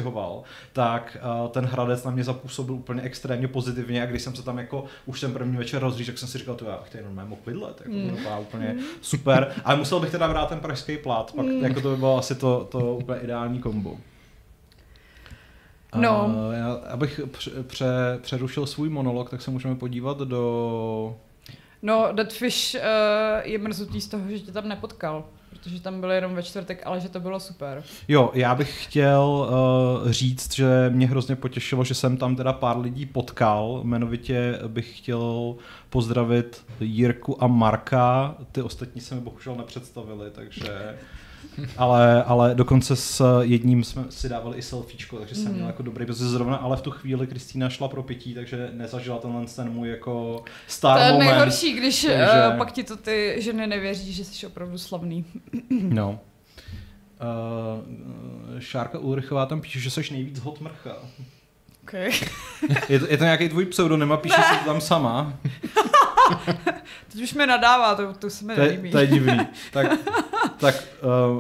[0.72, 4.58] tak eh, ten Hradec na mě zapůsobil úplně extrémně pozitivně a když jsem se tam
[4.58, 7.30] jako už ten první večer rozříš, tak jsem si říkal, to já bych tady normálně
[7.30, 11.32] mohl bydlet, jako to vypadá úplně super, ale musel bych teda brát ten pražský plat,
[11.36, 13.98] pak jako to by bylo asi to, to úplně ideální kombo.
[15.94, 16.34] No.
[16.50, 17.86] A já, abych pře, pře,
[18.22, 21.16] přerušil svůj monolog, tak se můžeme podívat do...
[21.82, 22.80] No, Deadfish uh,
[23.42, 25.24] je mrzutý z toho, že tě tam nepotkal.
[25.62, 27.82] Protože tam byl jenom ve čtvrtek, ale že to bylo super.
[28.08, 29.48] Jo, já bych chtěl
[30.02, 33.80] uh, říct, že mě hrozně potěšilo, že jsem tam teda pár lidí potkal.
[33.84, 35.54] Jmenovitě bych chtěl
[35.90, 38.34] pozdravit Jirku a Marka.
[38.52, 40.94] Ty ostatní se mi bohužel nepředstavili, takže...
[41.76, 45.54] Ale, ale dokonce s jedním jsme si dávali i selfiečko, takže jsem Mm.
[45.54, 49.18] měl jako dobrý, protože zrovna, ale v tu chvíli Kristýna šla pro pití, takže nezažila
[49.18, 51.26] tenhle ten můj jako star to je moment.
[51.26, 55.24] nejhorší, když takže- uh, pak ti to ty ženy nevěří, že jsi opravdu slavný.
[55.70, 56.18] No.
[57.22, 60.96] Uh, Šárka Ulrichová tam píše, že jsi nejvíc hot mrcha.
[61.82, 62.10] Okay.
[62.88, 65.38] Je to, je to nějaký tvůj pseudonym a píše si to tam sama.
[67.12, 69.38] Teď už mi nadává, to, to se mi To je, to je divný.
[69.72, 69.86] Tak,
[70.60, 70.74] tak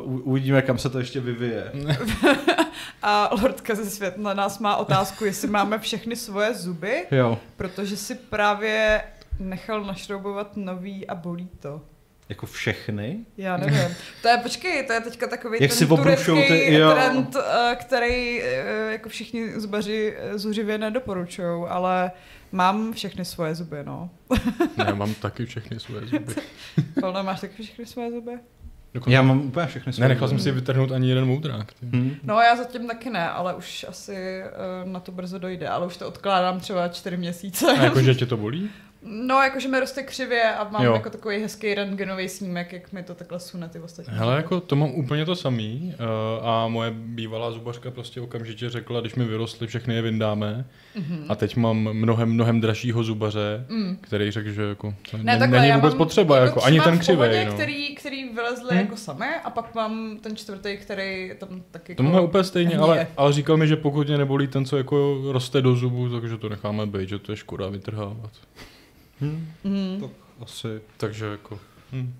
[0.04, 1.72] uh, uvidíme, kam se to ještě vyvije.
[3.02, 7.38] A Lordka ze svět na nás má otázku, jestli máme všechny svoje zuby, Jo.
[7.56, 9.02] protože si právě
[9.38, 11.80] nechal našroubovat nový a bolí to.
[12.28, 13.18] Jako všechny?
[13.36, 13.96] Já nevím.
[14.22, 16.90] To je, počkej, to je teďka takový Jak ten si ty- turecký jo.
[16.90, 22.10] trend, eh, který eh, jako všichni zubaři zuřivě nedoporučují, ale
[22.52, 24.10] mám všechny svoje zuby, no.
[24.76, 26.34] Ne, mám taky všechny svoje zuby.
[27.00, 28.32] Pavel, máš taky všechny svoje zuby?
[28.94, 29.14] Dokonce...
[29.14, 31.72] Já mám úplně všechny svoje Nenechal jsem si vytrhnout ani jeden moudrák.
[31.72, 31.86] ty.
[31.86, 32.16] Hm.
[32.22, 34.42] No já zatím taky ne, ale už asi
[34.84, 37.66] uh, na to brzo dojde, ale už to odkládám třeba čtyři měsíce.
[37.66, 38.70] A jakože tě to bolí?
[39.04, 40.94] No, jakože mi roste křivě a mám Jo.
[40.94, 44.12] jako takový hezký rentgenový snímek, jak mi to takhle sune ty ostatní.
[44.16, 45.94] Hele, jako to mám úplně to samý
[46.40, 50.64] uh, a moje bývalá zubařka prostě okamžitě řekla, když mi vyrostly, všechny je vyndáme
[50.96, 51.24] Mhm.
[51.28, 53.96] a teď mám mnohem, mnohem dražšího zubaře, Mm.
[54.00, 56.98] který řekl, že jako to Ne, takhle, není vůbec mám potřeba, jako, ani třeba ten
[57.00, 57.52] křivej, no.
[57.52, 58.78] který, který vylezly Hmm.
[58.80, 63.06] jako samé a pak mám ten čtvrtý, který tam taky To máme úplně stejně, ale,
[63.16, 66.48] ale říkal mi, že pokud mě nebolí ten, co jako roste do zubu, takže to
[66.48, 68.30] necháme být, že to je škoda vytrhávat.
[69.22, 70.00] Hm, Mm.
[70.00, 70.10] tak
[70.42, 70.68] asi.
[70.96, 71.58] Takže jako...
[71.92, 72.14] Hm.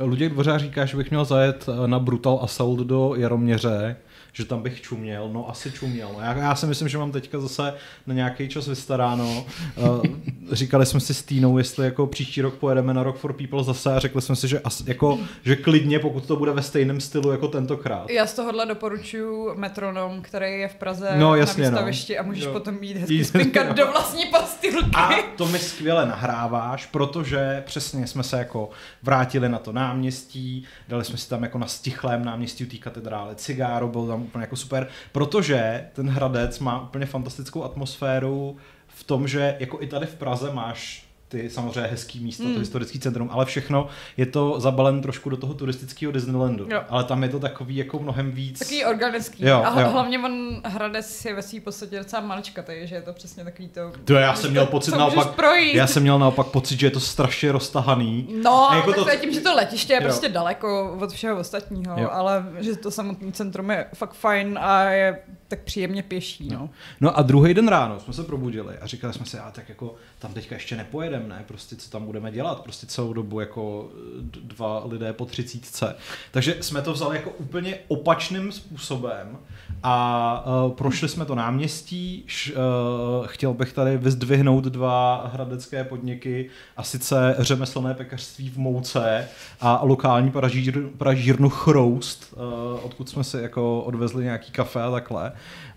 [0.00, 3.96] Luděk Dvořák říká, že bych měl zajet na Brutal Assault do Jaroměře,
[4.32, 6.16] že tam bych čuměl, no asi čuměl.
[6.20, 7.74] Já, já si myslím, že mám teďka zase
[8.06, 9.46] na nějaký čas vystaráno.
[9.76, 10.02] Uh,
[10.52, 13.94] říkali jsme si s Týnou, jestli jako příští rok pojedeme na Rock for People zase
[13.94, 17.32] a řekli jsme si, že, as, jako, že klidně, pokud to bude ve stejném stylu
[17.32, 18.10] jako tentokrát.
[18.10, 21.76] Já z tohohle doporučuji Metronom, který je v Praze No, jasně, na no.
[21.76, 22.52] výstavišti a můžeš Jo.
[22.52, 23.74] potom jít hezky spinkat no.
[23.74, 24.90] do vlastní pastilky.
[24.94, 28.70] A to mi skvěle nahráváš, protože přesně jsme se jako
[29.02, 33.34] vrátili na to náměstí, dali jsme si tam jako na stichlém náměstí u té katedrály
[33.36, 38.56] cigáro, bylo tam úplně jako super, protože ten Hradec má úplně fantastickou atmosféru
[38.88, 42.52] v tom, že jako i tady v Praze máš ty samozřejmě hezký místa, Mm.
[42.54, 46.66] to historický centrum, ale všechno je to zabalen trošku do toho turistického Disneylandu.
[46.70, 46.80] Jo.
[46.88, 48.58] Ale tam je to takový jako mnohem víc.
[48.58, 49.44] Takový organický.
[49.46, 49.88] Jo, a jo.
[49.90, 53.92] hlavně on Hradec je ve své podstatě docela maličkatý, že je to přesně takový to...
[54.04, 55.74] To já jsem měl to- pocit naopak, projít.
[55.74, 58.28] já jsem měl naopak pocit, že je to strašně roztahaný.
[58.42, 60.02] No, A jako tak to- tím, že to letiště je Jo.
[60.02, 62.08] prostě daleko od všeho ostatního, Jo.
[62.12, 65.18] ale že to samotné centrum je fakt fajn a je
[65.48, 66.70] tak příjemně pěší, no.
[67.00, 69.94] No a druhý den ráno jsme se probudili a říkali jsme si, a tak jako
[70.22, 71.44] tam teďka ještě nepojedeme, ne?
[71.46, 72.60] Prostě co tam budeme dělat?
[72.60, 75.96] Prostě celou dobu jako d- dva lidé po třicítce.
[76.30, 79.38] Takže jsme to vzali jako úplně opačným způsobem
[79.82, 82.24] a uh, prošli jsme to náměstí.
[82.26, 89.28] Š, uh, chtěl bych tady vyzdvihnout dva hradecké podniky a sice řemeslné pekařství v Mouce
[89.60, 95.32] a lokální pražír, pražírnu Chroust, uh, odkud jsme si jako odvezli nějaký kafe a takhle.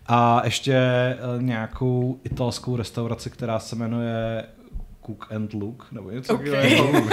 [0.08, 4.46] A ještě eh, nějakou italskou restauraci, která se jmenuje
[5.06, 6.42] Cook and Look, nebo něco Ok.
[6.44, 7.10] takového.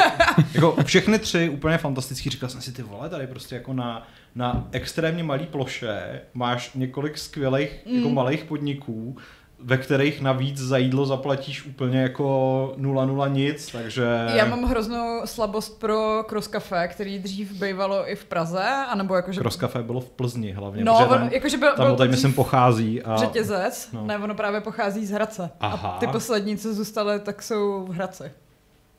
[0.54, 2.30] jako všechny tři úplně fantastický.
[2.30, 7.18] Říkal jsem si, ty vole, tady prostě jako na, na extrémně malý ploše máš několik
[7.18, 7.96] skvělých mm.
[7.96, 9.16] jako malých podniků,
[9.64, 14.26] ve kterých navíc za jídlo zaplatíš úplně jako nula nula nic, takže...
[14.34, 19.40] Já mám hroznou slabost pro Cross Cafe, který dřív bývalo i v Praze, anebo jakože...
[19.40, 22.32] Cross Cafe bylo v Plzni hlavně, No, on, tam, jakože byl, tam byl tady myslím
[22.32, 23.02] pochází.
[23.02, 23.16] A...
[23.16, 24.06] řetězec, no.
[24.06, 25.50] ne, ono právě pochází z Hradce.
[25.60, 25.88] Aha.
[25.88, 28.30] A ty poslední, co zůstaly, tak jsou v Hradci.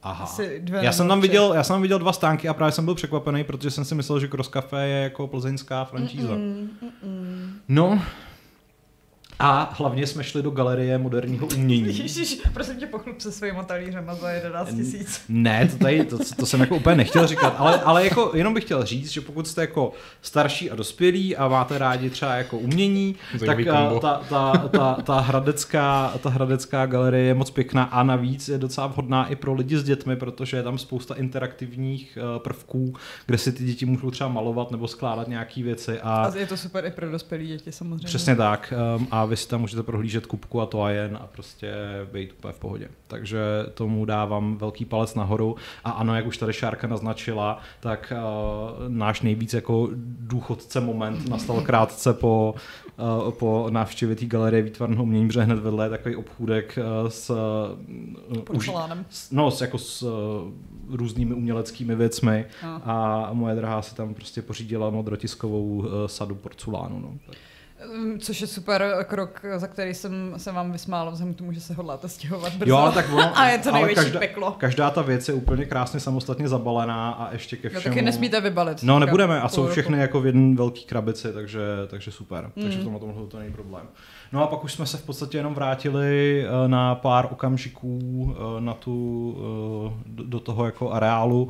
[0.04, 0.24] Aha.
[0.24, 1.28] Asi dvě Já jsem tam tři.
[1.28, 3.96] viděl, já jsem tam viděl dva stánky a právě jsem byl překvapený, protože jsem si
[3.96, 6.34] myslel, že Cross Cafe je jako plzeňská franšíza.
[6.34, 7.54] Mm, mm, mm.
[7.68, 8.02] No,
[9.46, 11.98] a hlavně jsme šli do galerie moderního umění.
[11.98, 15.22] Ježiš, prosím tě, pochlup se svýma talířema za 11 tisíc.
[15.30, 18.64] Ne, to, tady, to, to, jsem jako úplně nechtěl říkat, ale, ale jako jenom bych
[18.64, 23.16] chtěl říct, že pokud jste jako starší a dospělí a máte rádi třeba jako umění,
[23.32, 24.00] tak Zajímavý a, kombo.
[24.00, 28.88] ta, ta, ta, ta, hradecká, ta hradecká galerie je moc pěkná a navíc je docela
[28.88, 32.94] vhodná i pro lidi s dětmi, protože je tam spousta interaktivních eh, prvků,
[33.26, 36.58] kde si ty děti můžou třeba malovat nebo skládat nějaké věci a, A je to
[36.58, 38.06] super i pro dospělé děti samozřejmě.
[38.06, 38.74] Přesně tak.
[38.98, 41.74] Um, a vy si tam můžete prohlížet kupku a to a jen a prostě
[42.12, 42.90] být úplně v pohodě.
[43.08, 43.40] Takže
[43.74, 45.56] tomu dávám velký palec nahoru.
[45.84, 51.62] A ano, jak už tady Šárka naznačila, tak uh, náš nejvíc jako důchodce moment nastal
[51.62, 52.56] krátce po,
[53.26, 57.30] uh, po návštěvě té galerie výtvarného umění, protože hned vedle je takový obchůdek uh, s,
[57.30, 58.72] uh, už,
[59.10, 60.10] s, no, s, jako s uh,
[60.90, 62.82] různými uměleckými věcmi No.
[62.86, 67.00] a moje drahá si tam prostě pořídila modrotiskovou uh, sadu porcelánu.
[67.00, 67.14] No.
[67.28, 67.36] Tak.
[67.94, 71.62] Mm, Což je super krok, za který jsem se vám vysmála, vzhledem k tomu, že
[71.62, 72.70] se hodláte stěhovat brzo.
[72.72, 74.52] Jo, ale tak ono, A je to největší každá, peklo.
[74.52, 77.84] Každá ta věc je úplně krásně samostatně zabalená a ještě ke všemu...
[77.84, 78.84] taky nesmíte vybalit.
[78.84, 82.52] No nebudeme a jsou všechny jako v jedné velké krabici, takže, takže super.
[82.56, 82.64] Mm.
[82.64, 83.88] Takže v tomhle to není problém.
[84.34, 88.00] No a pak už jsme se v podstatě jenom vrátili eh, na pár okamžiků
[88.36, 89.36] eh, na tu,
[89.90, 91.50] eh, do toho jako areálu.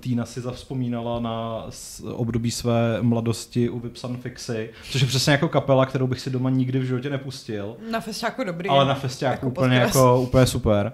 [0.00, 1.66] Týna si zavzpomínala na
[2.12, 6.50] období své mladosti u Vipsan Fixy, což je přesně jako kapela, kterou bych si doma
[6.50, 7.76] nikdy v životě nepustil.
[7.90, 8.68] Na festiáku dobrý.
[8.68, 10.92] Ale na festiáku Jako úplně, jako, úplně super.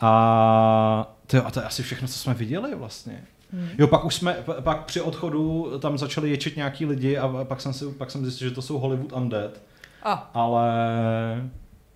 [0.00, 3.24] A, tyjo, a to je asi všechno, co jsme viděli vlastně.
[3.52, 3.68] Hmm.
[3.78, 7.60] Jo, pak už jsme, pa- pak při odchodu tam začali ječet nějaký lidi a pak
[7.60, 9.50] jsem, si, pak jsem zjistil, že to jsou Hollywood Undead,
[10.02, 10.70] A, ale...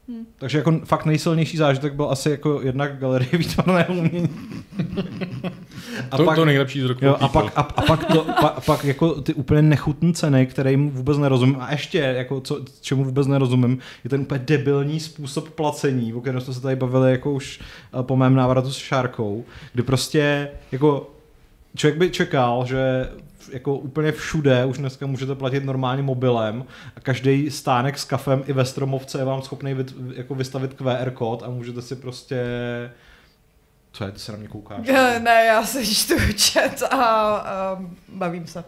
[0.08, 0.26] Hmm.
[0.38, 4.28] Takže jako fakt nejsilnější zážitek byl asi jako jednak galerie výtvarného umění.
[6.10, 7.04] A to, pak- to nejlepší z roku.
[7.04, 10.90] Jo, a pak, a, a pak, to, pa, pak jako ty úplně nechutné ceny, kterým
[10.90, 11.56] vůbec nerozumím.
[11.60, 16.40] A ještě, jako co, čemu vůbec nerozumím, je ten úplně debilní způsob placení, o kterém
[16.40, 21.10] jsme se tady bavili jako už eh, po mém návratu s Šárkou, kdy prostě jako
[21.76, 23.08] člověk by čekal, že
[23.52, 26.64] jako úplně všude už dneska můžete platit normálně mobilem
[26.96, 31.11] a každý stánek s kafem i ve Stromovce je vám schopný vyt, jako vystavit QR
[31.11, 32.44] kód a můžete si prostě
[33.92, 34.87] co je, ty se na mě koukáš?
[35.18, 36.14] Ne, já se čtu
[36.52, 36.96] chat a,
[37.37, 37.78] a
[38.09, 38.64] bavím se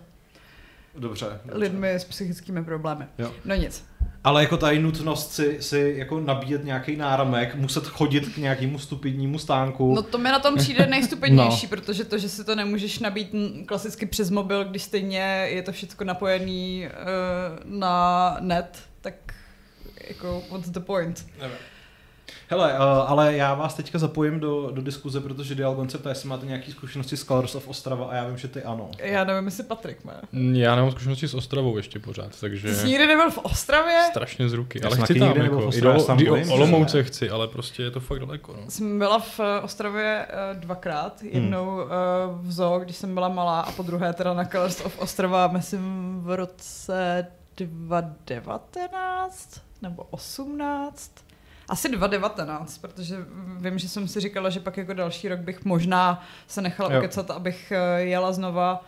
[0.99, 1.27] Dobře.
[1.45, 1.59] dobře.
[1.59, 3.07] lidmi s psychickými problémy.
[3.19, 3.33] Jo.
[3.45, 3.85] No nic.
[4.25, 9.39] Ale jako tady nutnost si, si jako nabíjet nějaký náramek, muset chodit k nějakému stupidnímu
[9.39, 9.95] stánku.
[9.95, 11.71] No to mi na tom přijde nejstupidnější, no.
[11.71, 13.31] protože to, že si to nemůžeš nabít
[13.67, 19.15] klasicky přes mobil, když stejně je to všechno napojený uh, na net, tak
[20.09, 21.27] jako what's the point?
[22.49, 26.29] Hele, uh, ale já vás teďka zapojím do, do diskuze, protože Dialgon se ptá, jestli
[26.29, 28.91] máte nějaké zkušenosti s Colors of Ostrava a já vím, že ty ano.
[28.99, 30.13] Já nevím, jestli Patrik má.
[30.53, 33.95] Já nemám zkušenosti s Ostravou ještě pořád, takže jsi nikdy nebyl v Ostravě?
[34.11, 34.81] strašně z ruky.
[34.83, 36.51] Já ale chci tam jako, i Ostravě, do, já se tam i o bojím, že
[36.53, 37.03] Olomouce ne.
[37.03, 38.53] chci, ale prostě je to fakt daleko.
[38.53, 38.71] No.
[38.71, 41.85] Jsem byla v eh, Ostravě eh, dvakrát, jednou eh,
[42.43, 46.15] v zoo, když jsem byla malá a po druhé teda na Colors of Ostrava, myslím
[46.21, 47.27] v roce
[47.57, 51.11] 2019 nebo 18.
[51.69, 53.17] Asi 2019, protože
[53.59, 57.01] vím, že jsem si říkala, že pak jako další rok bych možná se nechala Jo.
[57.35, 58.85] abych eh, jela znova.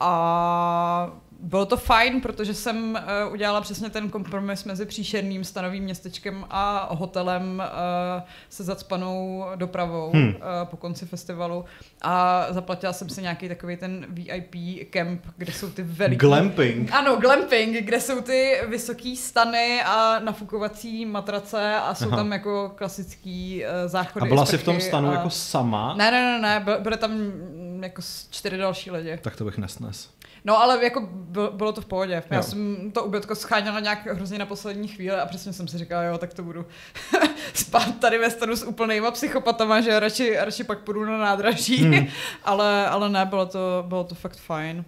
[0.00, 1.10] A
[1.40, 6.88] bylo to fajn, protože jsem uh, udělala přesně ten kompromis mezi příšerným stanovým městečkem a
[6.94, 10.28] hotelem uh, se zacpanou dopravou Hmm.
[10.28, 11.64] uh, po konci festivalu
[12.02, 14.54] a zaplatila jsem si nějaký takový ten VIP
[14.90, 16.16] camp, kde jsou ty veliký...
[16.16, 16.92] Glamping.
[16.92, 22.16] Ano, glamping, kde jsou ty vysoký stany a nafukovací matrace a jsou Aha.
[22.16, 24.22] tam jako klasický uh, záchody.
[24.26, 25.12] A byla jsi v tom stanu a...
[25.12, 25.94] jako sama?
[25.94, 29.18] Ne, ne, ne, ne, byl- byly tam mm, jako čtyři další lidi.
[29.22, 30.13] Tak to bych nesnes.
[30.44, 31.08] No ale jako
[31.52, 32.22] bylo, to v pohodě.
[32.30, 32.42] Já Jo.
[32.42, 36.18] jsem to ubytko scháněla nějak hrozně na poslední chvíli a přesně jsem si říkala, jo,
[36.18, 36.66] tak to budu
[37.54, 41.76] spát tady ve stanu s úplnýma psychopatama, že radši, radši pak půjdu na nádraží.
[41.84, 42.06] Hmm.
[42.44, 44.84] ale, ale ne, bylo to, bylo to fakt fajn.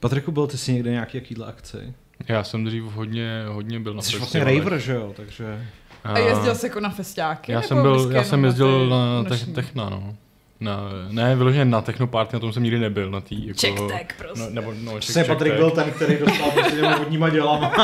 [0.00, 1.94] Patriku, byl ty si někde nějaký jakýhle akci?
[2.28, 5.12] Já jsem dřív hodně, hodně byl na Jsi vlastně raver, že jo?
[5.16, 5.66] Takže...
[6.04, 7.52] A jezdil jsi jako na festiáky?
[7.52, 10.16] Já jsem, byl, já jsem jezdil ty na te- techna, no.
[10.62, 13.60] Na, ne, vyloženě na technoparty, na tom jsem nikdy nebyl, na tý, jako...
[13.60, 14.40] Check tag prostě.
[14.40, 17.72] No, nebo, no, check, Přesně check Patrik byl ten, který dostal prostě těma vodníma dělama.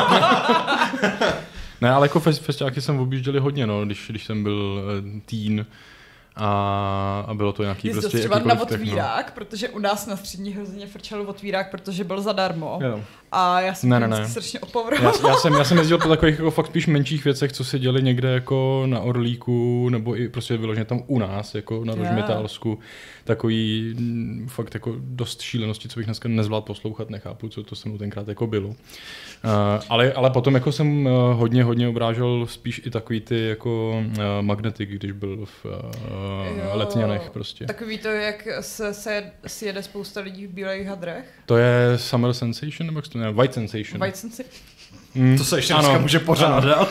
[1.81, 5.67] Ne, ale jako fest, festiáky jsem objížděli hodně, no, když, když jsem byl uh, teen.
[6.37, 8.63] A, a bylo to nějaký Jezdil prostě třeba na techno.
[8.63, 12.79] otvírák, protože u nás na střední hrozně frčel otvírák, protože byl zadarmo.
[12.83, 13.05] Jo.
[13.33, 15.19] A já jsem Ne, ne, ne, strašně opovrhovala.
[15.23, 17.79] Já, já, jsem, já jsem jezdil po takových jako fakt spíš menších věcech, co se
[17.79, 21.95] děli někde jako na Orlíku, nebo i prostě vyloženě tam u nás, jako na.
[21.95, 22.79] Rožmitálsku.
[23.25, 27.89] Takový mm, fakt jako dost šílenosti, co bych dneska nezvládl poslouchat, nechápu, co to se
[27.89, 28.69] mnou tenkrát jako bylo.
[28.69, 28.75] Uh,
[29.89, 34.15] ale, ale potom jako jsem uh, hodně, hodně obrážel spíš i takový ty jako uh,
[34.41, 35.73] magnetik, když byl v uh,
[36.59, 36.71] Jo.
[36.73, 37.67] Letňanech prostě.
[37.67, 41.25] Takový to, jak se, se sjede spousta lidí v bílých hadrech.
[41.47, 43.18] To je Summer Sensation, nebo jak?
[43.35, 44.01] White Sensation.
[44.01, 44.45] White Sensi.
[45.15, 45.83] Mm, To se ještě ano.
[45.83, 46.89] dneska může pořádat.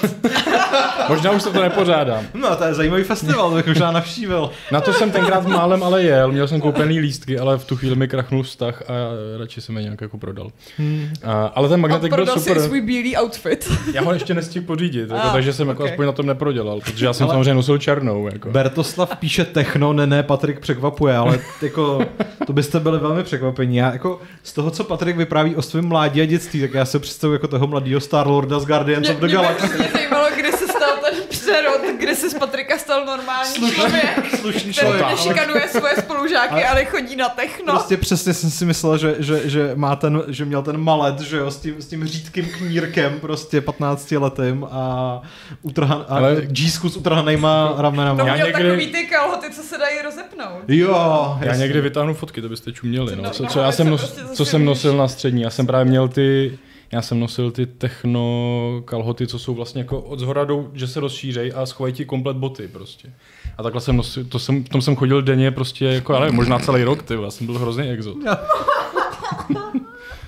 [1.09, 2.23] Možná už se to nepořádám.
[2.33, 4.49] No, to je zajímavý festival, to bych možná navštívil.
[4.71, 7.95] Na to jsem tenkrát málem ale jel, měl jsem koupený lístky, ale v tu chvíli
[7.95, 8.93] mi krachnul vztah a
[9.39, 10.51] radši jsem je nějak jako prodal.
[10.77, 11.09] Hmm.
[11.23, 12.57] A, ale ten magnetik byl prodal si super.
[12.57, 13.71] i svůj bílý outfit.
[13.93, 15.89] Já ho ještě nestihl pořídit, jako, Ah, takže jsem jako ok.
[15.89, 18.27] aspoň na tom neprodělal, protože já jsem Ale- samozřejmě nosil černou.
[18.33, 18.49] Jako.
[18.51, 22.05] Bertoslav píše techno, ne, ne, Patrik překvapuje, ale jako,
[22.47, 23.75] to byste byli velmi překvapení.
[23.77, 26.99] Já jako z toho, co Patrik vypráví o svém mládí a dětství, tak já se
[26.99, 29.67] představuji jako toho mladého Star-Lorda z Guardians Mě, of the mě by Galaxy.
[29.67, 34.59] hrozně zajímalo, kdy se stal ten přerod, kdy se z Patrika stal normální člověk, slušný
[34.61, 35.05] který člověk.
[35.09, 37.73] nešikanuje svoje spolužáky, Ale- ale chodí na techno.
[37.73, 41.37] Prostě přesně jsem si myslel, že, že, že, má ten, že měl ten malet, že
[41.37, 45.21] jo, s tím, s tím řídkým knírkem, prostě 15 letým a,
[45.61, 48.23] utrhan, a Ale- džísku s utrhanýma To ramenama.
[48.27, 50.63] Já měl někdy- takový ty kalhoty, co se dají rozepnout.
[50.67, 51.61] Jo, Já jasně.
[51.63, 53.15] někdy vytáhnu fotky, to byste čuměli.
[53.15, 53.23] No.
[53.23, 55.49] No, Co, no, co, já jsem se nos, prostě co jsem nosil na střední, já
[55.49, 56.59] jsem právě měl ty,
[56.91, 60.99] já jsem nosil ty techno kalhoty, co jsou vlastně jako od zhora jdou, že se
[60.99, 63.13] rozšířej a schovají ti komplet boty prostě.
[63.57, 66.59] A takhle jsem nosil, to jsem, v tom jsem chodil denně prostě jako, ale možná
[66.59, 68.17] celý rok, ty, já jsem byl hrozný exot.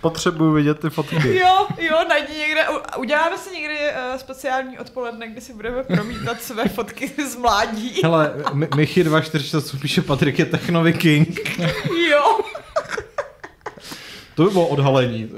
[0.01, 1.37] Potřebuju vidět ty fotky.
[1.37, 2.65] Jo, jo, najdi někde,
[2.97, 8.01] uděláme si někdy uh, speciální odpoledne, kdy si budeme promítat své fotky z mládí.
[8.03, 11.59] Hele, Mi- Michy 246 píše Patrik je technový king.
[12.11, 12.39] Jo.
[14.35, 15.29] To by bylo odhalení.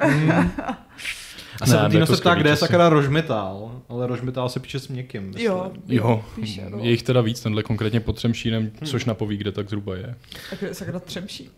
[1.62, 5.24] A Ne, jako se ptá, kde je sakra Rožmitál, ale Rožmitál se píše s měkkým.
[5.24, 5.46] myslím.
[5.46, 5.72] Jo.
[5.88, 6.78] Jo, Píše, no.
[6.82, 10.16] je jich teda víc, tenhle konkrétně pod Třemšínem, což napoví, kde tak zhruba je.
[10.50, 11.50] Tak je sakra třemší.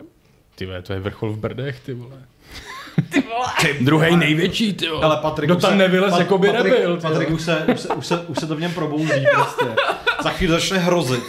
[0.55, 2.15] Ty vole, to je vrchol v Brdech, ty vole.
[3.09, 3.45] Ty vole.
[3.81, 5.03] Druhý největší, ty vole.
[5.05, 7.35] Ale Patrik Kdo už tam se- nevylez, Pat- jako by Patrik, nebyl, ty Patrik vole.
[7.35, 9.65] už se, už, se, už, se, už se to v něm probouzí prostě.
[10.23, 11.23] Za chvíli začne hrozit.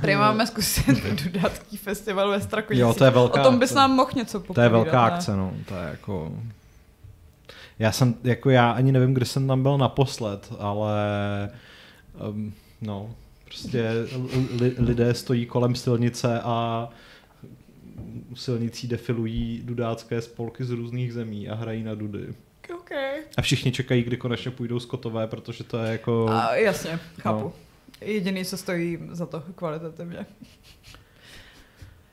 [0.00, 0.86] Tady máme zkusit
[1.24, 2.80] dodávký festival ve Strakonicích.
[2.80, 3.78] Jo, to je velká O tom bys akce.
[3.78, 5.12] nám mohl něco To je popovídat, velká ne?
[5.12, 5.54] akce, no.
[5.68, 6.32] To je jako...
[7.78, 10.94] Já jsem, jako já ani nevím, kdy jsem tam byl naposled, ale
[12.28, 13.90] um, no, prostě
[14.60, 16.88] li, lidé stojí kolem silnice a
[18.30, 22.26] u silnicí defilují dudácké spolky z různých zemí a hrají na dudy.
[22.74, 22.90] OK.
[23.36, 26.28] A všichni čekají, kdy konečně půjdou skotové, protože to je jako...
[26.30, 27.40] A, jasně, chápu.
[27.44, 27.52] No.
[28.00, 30.26] Jediný, co stojí za to kvalitativně.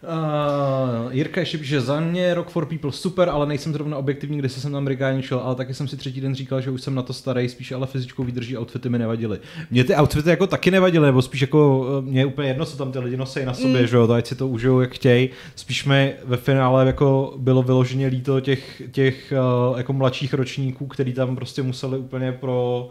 [0.04, 4.52] Uh, Jirka ještě píše, za mě Rock for People super, ale nejsem zrovna objektivní, když
[4.52, 7.14] jsem tam rigáničil, ale taky jsem si třetí den říkal, že už jsem na to
[7.14, 9.40] starý, spíš ale fyzičkou výdrží outfity mi nevadily.
[9.72, 12.78] Mně ty outfity jako taky nevadily, nebo spíš jako eh, mě je úplně jedno, co
[12.78, 13.88] tam ty lidi nosí na sobě, Mm.
[13.88, 15.30] že jo, to ať si to užijou jak chtějí.
[15.56, 19.34] Spíš mi ve finále jako bylo vyloženě líto těch, těch
[19.72, 22.90] uh, jako mladších ročníků, který tam prostě museli úplně pro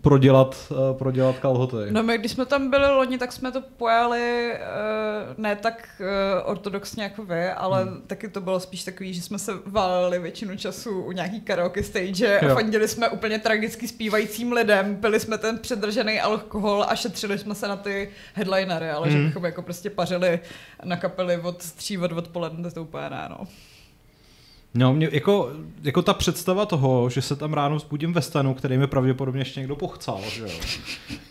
[0.00, 1.76] prodělat, uh, prodělat kalhoty.
[1.90, 6.50] No my, když jsme tam byli loni, tak jsme to pojali uh, ne tak uh,
[6.50, 8.02] ortodoxně jako vy, ale hmm.
[8.06, 12.40] taky to bylo spíš takový, že jsme se váleli většinu času u nějaký karaoke stage
[12.40, 17.54] a fandili jsme úplně tragicky zpívajícím lidem, pili jsme ten předržený alkohol a šetřili jsme
[17.54, 19.16] se na ty headlinery, ale hmm.
[19.16, 20.40] že bychom jako prostě pařili
[20.84, 23.46] na kapely od tří od odpoledne, to úplně ne, no.
[24.76, 25.50] No, mě, jako,
[25.82, 29.60] jako ta představa toho, že se tam ráno vzbudím ve stanu, který mi pravděpodobně ještě
[29.60, 30.48] někdo pochcal, že jo.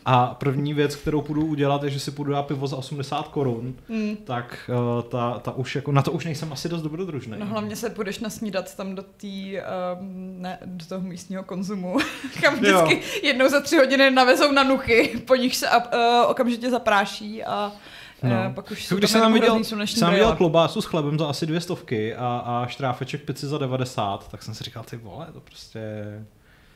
[0.05, 3.75] A první věc, kterou půjdu udělat, je, že si půjdu dát pivo za 80 korun,
[3.89, 4.15] Hmm.
[4.23, 7.33] tak uh, ta, ta už jako, na to už nejsem asi dost dobrodružný.
[7.37, 9.57] No hlavně se půjdeš nasnídat tam do tý,
[9.99, 11.97] um, ne, do toho místního konzumu,
[12.41, 15.81] kam vždycky jednou za tři hodiny navezou na nuchy, po nich se uh,
[16.27, 17.71] okamžitě zapráší a
[18.29, 18.53] No.
[18.53, 21.45] pak už Jako jsou když tam jsem viděl, jsem viděl klobásu s chlebem za asi
[21.45, 25.39] dvě stovky a, a štráfeček pici za 90, tak jsem si říkal, ty vole, to
[25.39, 25.81] prostě...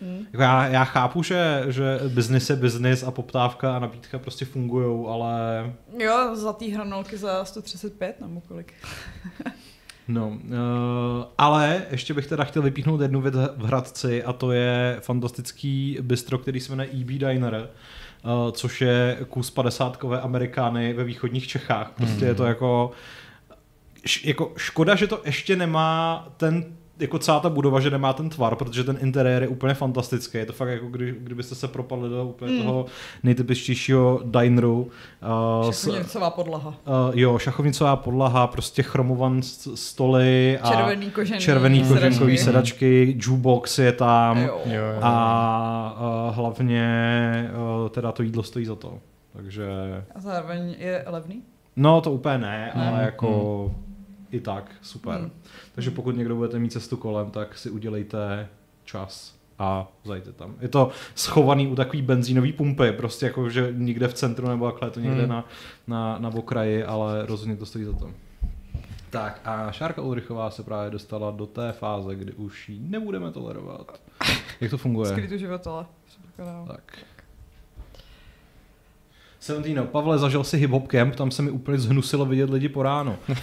[0.01, 0.25] Hmm.
[0.31, 5.07] Jako já, já chápu, že, že business je business a poptávka a nabídka prostě fungujou,
[5.07, 5.33] ale
[5.97, 8.73] Jo, zlatý hranolky za 135 nebo kolik.
[10.09, 14.97] No, uh, ale ještě bych teda chtěl vypíchnout jednu věc v Hradci a to je
[15.01, 17.69] fantastický bistro, který se jmenuje EB Diner,
[18.23, 21.91] uh, což je kus 50 amerikány ve východních Čechách.
[21.95, 22.91] Prostě je to jako,
[24.05, 26.65] š, jako škoda, že to ještě nemá ten
[26.99, 30.37] jako celá ta budova, že nemá ten tvar, protože ten interiér je úplně fantastický.
[30.37, 32.61] Je to fakt jako kdy, kdybyste se propadli do úplně Mm.
[32.63, 32.85] toho
[33.23, 34.87] nejtypičtějšího dineru.
[35.63, 36.69] Uh, s- Šachovnicová podlaha.
[36.69, 36.75] Uh,
[37.13, 39.41] jo, šachovnicová podlaha, prostě chromovan
[39.75, 41.93] stoly a Červený kožený červený sedačky.
[42.03, 44.59] koženkový sedačky, jukebox je tam Jo.
[44.65, 44.99] Jo, jo.
[45.01, 47.51] a uh, hlavně
[47.83, 48.93] uh, teda to jídlo stojí za to.
[49.33, 49.65] Takže,
[50.15, 51.41] A zároveň je levný.
[51.75, 52.89] no to úplně ne, Ne.
[52.89, 53.71] ale jako
[54.31, 55.19] i tak, super.
[55.19, 55.31] Hmm.
[55.75, 58.47] Takže pokud někdo budete mít cestu kolem, tak si udělejte
[58.85, 60.55] čas a zajďte tam.
[60.61, 64.87] Je to schovaný u takový benzínový pumpy, prostě jako, že nikde v centru nebo takhle,
[64.87, 65.29] je to někde Hmm.
[65.29, 65.45] na,
[65.87, 68.11] na, na okraji, ale rozhodně to stojí za to.
[69.09, 74.01] Tak a Šárka Ulrichová se právě dostala do té fáze, kdy už ji nebudeme tolerovat.
[74.61, 75.09] Jak to funguje?
[75.11, 75.85] Skrytu životele.
[76.67, 76.97] Tak.
[79.39, 83.15] Seventino, Pavle, zažil si hip-hop camp, tam se mi úplně zhnusilo vidět lidi po ráno.
[83.29, 83.35] Uh,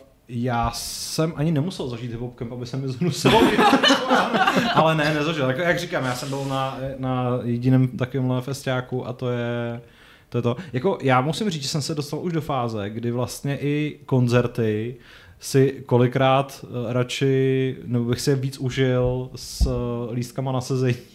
[0.28, 3.40] já jsem ani nemusel zažít hip-hop camp, aby se mi zhnusilo.
[4.74, 5.48] Ale ne, nezažil.
[5.48, 9.80] Jako, jak říkám, já jsem byl na, na jediném takovémhle festiáku a to je,
[10.28, 10.56] to je to.
[10.72, 14.96] Jako, já musím říct, že jsem se dostal už do fáze, kdy vlastně i koncerty
[15.40, 21.13] si kolikrát eh, radši, nebo bych si je víc užil s eh, lístkama na sezení.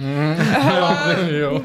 [0.76, 0.88] jo,
[1.28, 1.62] jo.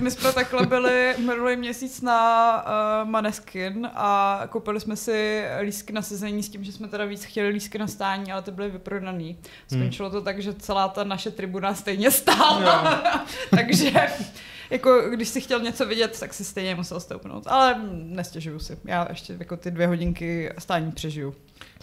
[0.00, 2.62] My jsme takhle byli minulý měsíc na
[3.02, 7.24] uh, Maneskin a koupili jsme si lísky na sezení s tím, že jsme teda víc
[7.24, 9.38] chtěli lísky na stání, ale ty byly vyprodaný.
[9.66, 13.02] Skončilo to tak, že celá ta naše tribuna stejně stála.
[13.50, 13.92] Takže
[14.70, 17.44] jako když si chtěl něco vidět, tak si stejně musel stoupnout.
[17.46, 18.78] Ale nestěžuju si.
[18.84, 21.34] Já ještě jako ty dvě hodinky stání přežiju.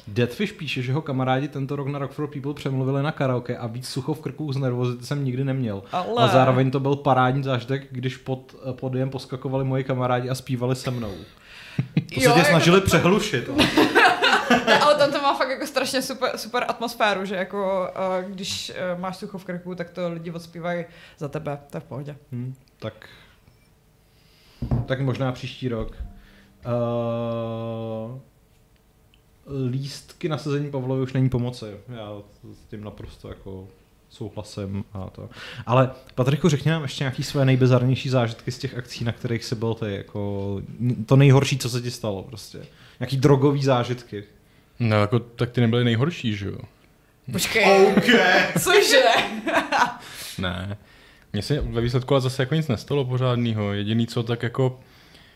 [0.07, 3.67] Deadfish píše, že ho kamarádi tento rok na Rock for People přemluvili na karaoke a
[3.67, 5.83] víc sucho v krku z nervozity jsem nikdy neměl.
[5.91, 6.23] Ale...
[6.23, 10.91] A zároveň to byl parádní zážitek, když pod podiem poskakovali moji kamarádi a zpívali se
[10.91, 11.13] mnou.
[11.95, 13.49] To se tě jako snažili to- přehlušit.
[14.67, 17.89] Ne, ale tam to má fakt jako strašně super, super atmosféru, že jako
[18.23, 20.85] uh, když uh, máš sucho v krku, tak to lidi odspívají
[21.17, 22.17] za tebe, to je v pohodě.
[22.31, 23.09] Hm, tak,
[24.85, 25.97] tak možná příští rok.
[26.65, 28.19] Uh,
[29.69, 31.65] lístky na sezení Pavlovi už není pomoci.
[31.95, 32.11] Já
[32.53, 33.67] s tím naprosto jako
[34.09, 35.29] souhlasím a to.
[35.65, 39.55] Ale Patriku, řekni nám ještě nějaký své nejbizarnější zážitky z těch akcí, na kterých jsi
[39.55, 40.61] byl ty, jako
[41.05, 42.65] to nejhorší, co se ti stalo prostě.
[42.99, 44.23] Nějaký drogový zážitky.
[44.79, 46.57] No jako, tak ty nebyly nejhorší, že jo?
[47.31, 48.19] Počkej, Okay.
[48.63, 49.01] cože?
[50.37, 50.77] Ne.
[51.33, 53.73] Mně se ve výsledku ale zase jako nic nestalo pořádného.
[53.73, 54.79] Jediný, co tak jako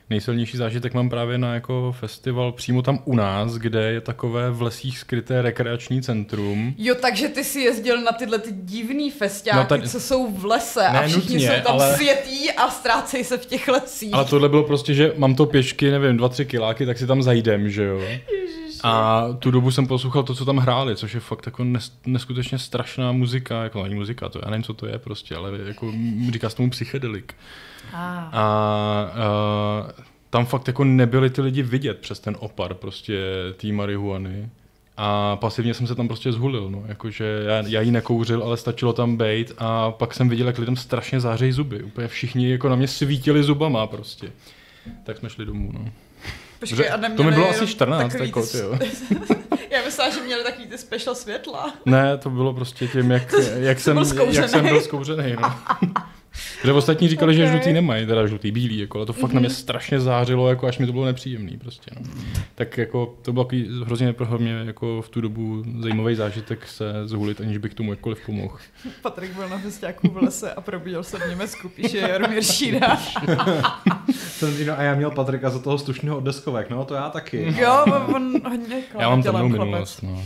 [0.10, 4.62] nejsilnější zážitek mám právě na jako festival přímo tam u nás, kde je takové v
[4.62, 6.74] lesích skryté rekreační centrum.
[6.78, 10.46] Jo, takže ty si jezdil na tyhle ty divný festiáky, No tady- co jsou v
[10.46, 14.14] lese a Ne všichni nutně, jsou tam ale- světí a ztrácejí se v těch lesích.
[14.14, 17.24] Ale tohle bylo prostě, že mám to pěšky, nevím, dva, tři kiláky, tak si tam
[17.24, 18.02] zajdem, že jo.
[18.84, 22.60] A tu dobu jsem poslouchal to, co tam hráli, což je fakt jako nes, neskutečně
[22.60, 25.94] strašná muzika, jako ani muzika, to já nevím, co to je prostě, ale jako
[26.32, 27.36] říká se tomu psychedelik.
[27.94, 27.98] Ah.
[27.98, 29.88] A, a
[30.30, 33.24] tam fakt jako nebyli ty lidi vidět přes ten opar prostě
[33.58, 34.50] té marihuany.
[35.02, 36.84] A pasivně jsem se tam prostě zhulil, no.
[36.88, 40.76] Jakože já, já ji nekouřil, ale stačilo tam být a pak jsem viděl, jak lidem
[40.76, 41.84] strašně zářejí zuby.
[41.84, 44.32] Úplně všichni jako na mě svítili zubama prostě.
[45.04, 45.92] Tak jsme šli domů, no.
[46.60, 48.80] Počkej, a neměli to mi bylo asi jenom 14, takový jako, ty- jo.
[49.70, 51.74] Já myslela, že měli takový ty special světla.
[51.86, 55.36] Ne, to bylo prostě tím, jak, jak, jsem, byl jak jsem byl zkouřený.
[55.42, 55.56] No.
[56.62, 57.50] Protože ostatní říkali, že Ok.
[57.52, 59.34] žlutý nemají, teda žlutý, bílý, jako, ale to fakt Mhm.
[59.36, 61.58] na mě strašně zářilo, jako až mi to bylo nepříjemný.
[61.58, 62.02] Prostě, no.
[62.56, 66.94] Tak jako, to byl takový hrozně pro mě jako v tu dobu zajímavý zážitek se
[67.06, 68.58] zhulit, aniž bych tomu jakkoliv pomohl.
[69.02, 72.44] Patrik byl na festiáku v lese a probíjel se v Německu, píše Jaromír
[74.68, 77.56] no, a já měl Patrika za toho slušného od deskovek, no to já taky.
[77.58, 77.86] Jo,
[78.16, 80.04] on hodně Já mám temnou minulost.
[80.04, 80.24] No.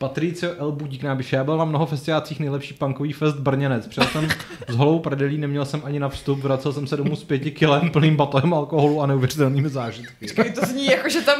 [0.00, 0.72] Patricio L.
[0.72, 1.32] Budík náběž.
[1.32, 3.86] Já byl na mnoho festiácích nejlepší punkový fest Brněnec.
[3.86, 4.28] Přijel jsem
[4.68, 7.90] s holou prdelí, neměl jsem ani na vstup, vracel jsem se domů s pěti kilem
[7.90, 10.14] plným batohem alkoholu a neuvěřitelnými zážitky.
[10.20, 11.38] Počkej, to zní jako, že tam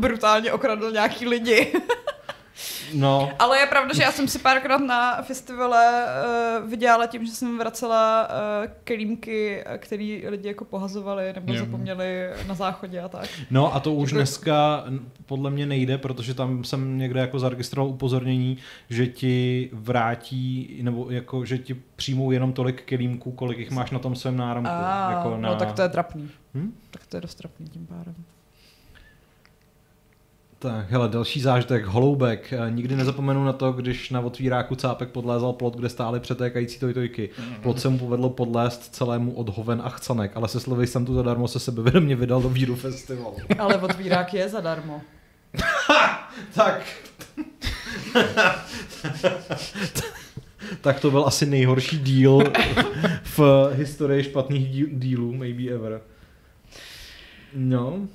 [0.00, 1.72] brutálně okradl nějaký lidi.
[2.94, 6.04] No, Ale je pravda, že já jsem si párkrát na festivale
[6.62, 11.58] uh, vydělala tím, že jsem vracela uh, kelímky, eh, který lidi jako pohazovali nebo Jo.
[11.64, 13.28] zapomněli na záchodě a tak.
[13.50, 14.84] no a to už Jako- dneska
[15.26, 18.58] podle mě nejde, protože tam jsem někde jako zaregistroval upozornění,
[18.90, 23.98] že ti vrátí, nebo jako, že ti přijmou jenom tolik kelímků, kolik jich máš na
[23.98, 24.70] tom svém náramku.
[24.72, 25.48] A, jako na...
[25.48, 26.28] No tak to je trapný.
[26.54, 26.72] Hm?
[26.90, 28.14] Tak to je dost trapný tím pádem.
[30.62, 32.52] Tak, hele, další zážitek, holoubek.
[32.52, 37.30] Eh, Nikdy nezapomenu na to, když na otvíráku cápek podlézal plot, kde stály přetékající tojtojky.
[37.62, 41.14] Plot se mu povedlo podlézt celému od hoven a chcanek, ale se slovy jsem tu
[41.14, 43.36] zadarmo se sebevědomě vydal do víru festivalu.
[43.58, 45.02] Ale otvírák je zadarmo.
[46.54, 46.82] tak.
[50.80, 52.42] tak to byl asi nejhorší díl
[53.22, 56.00] v historii špatných díl, dílů, maybe ever.
[57.54, 58.08] No.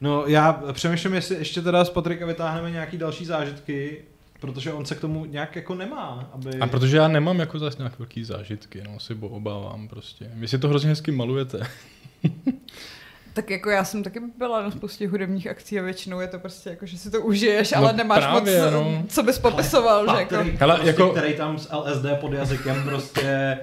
[0.00, 4.04] No, já přemýšlím, jestli ještě teda z Patrika vytáhneme nějaký další zážitky,
[4.40, 6.58] protože on se k tomu nějak jako nemá, aby...
[6.60, 10.30] A protože já nemám jako zase nějak velký zážitky, no, si bo obávám prostě.
[10.34, 11.60] Vy si to hrozně hezky malujete.
[13.32, 16.70] Tak jako já jsem taky byla na spoustě hudebních akcí a většinou je to prostě
[16.70, 19.02] jako, že si to užiješ, No ale nemáš právě, moc, no.
[19.08, 20.34] co bys popisoval, že jako...
[20.34, 23.58] Patrik, Hele, prostě, jako- který tam s LSD pod jazykem prostě...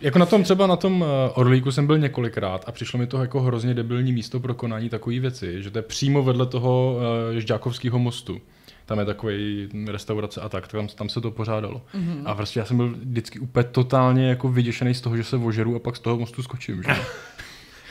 [0.00, 3.20] Jako na tom třeba na tom eh, Orlíku jsem byl několikrát a přišlo mi to
[3.20, 7.38] jako hrozně debilní místo pro konání takové věci, že to je přímo vedle toho uh,
[7.38, 8.40] Žďákovského mostu.
[8.86, 11.82] Tam je takový restaurace a tak, tam, tam se to pořádalo.
[11.94, 12.22] Mm-hmm.
[12.24, 15.76] A prostě já jsem byl vždycky úplně totálně jako vyděšený z toho, že se ožeru
[15.76, 16.82] a pak z toho mostu skočím.
[16.82, 16.90] Že?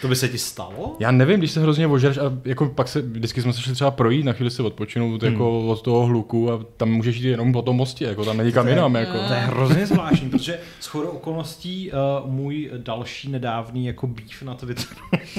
[0.02, 0.96] To by se ti stalo?
[1.00, 3.92] Já nevím, když se hrozně ožereš a jako pak se, vždycky jsme se šli třeba
[3.92, 5.32] projít, na chvíli si odpočinout Hmm.
[5.34, 8.52] jako od toho hluku a tam můžeš jít jenom po tom mostě, jako tam není
[8.52, 8.96] kam jinam.
[8.96, 9.18] Jako.
[9.28, 14.56] To je hrozně zvláštní, protože s chodou okolností uh, můj další nedávný jako býv na
[14.56, 15.02] Twitteru,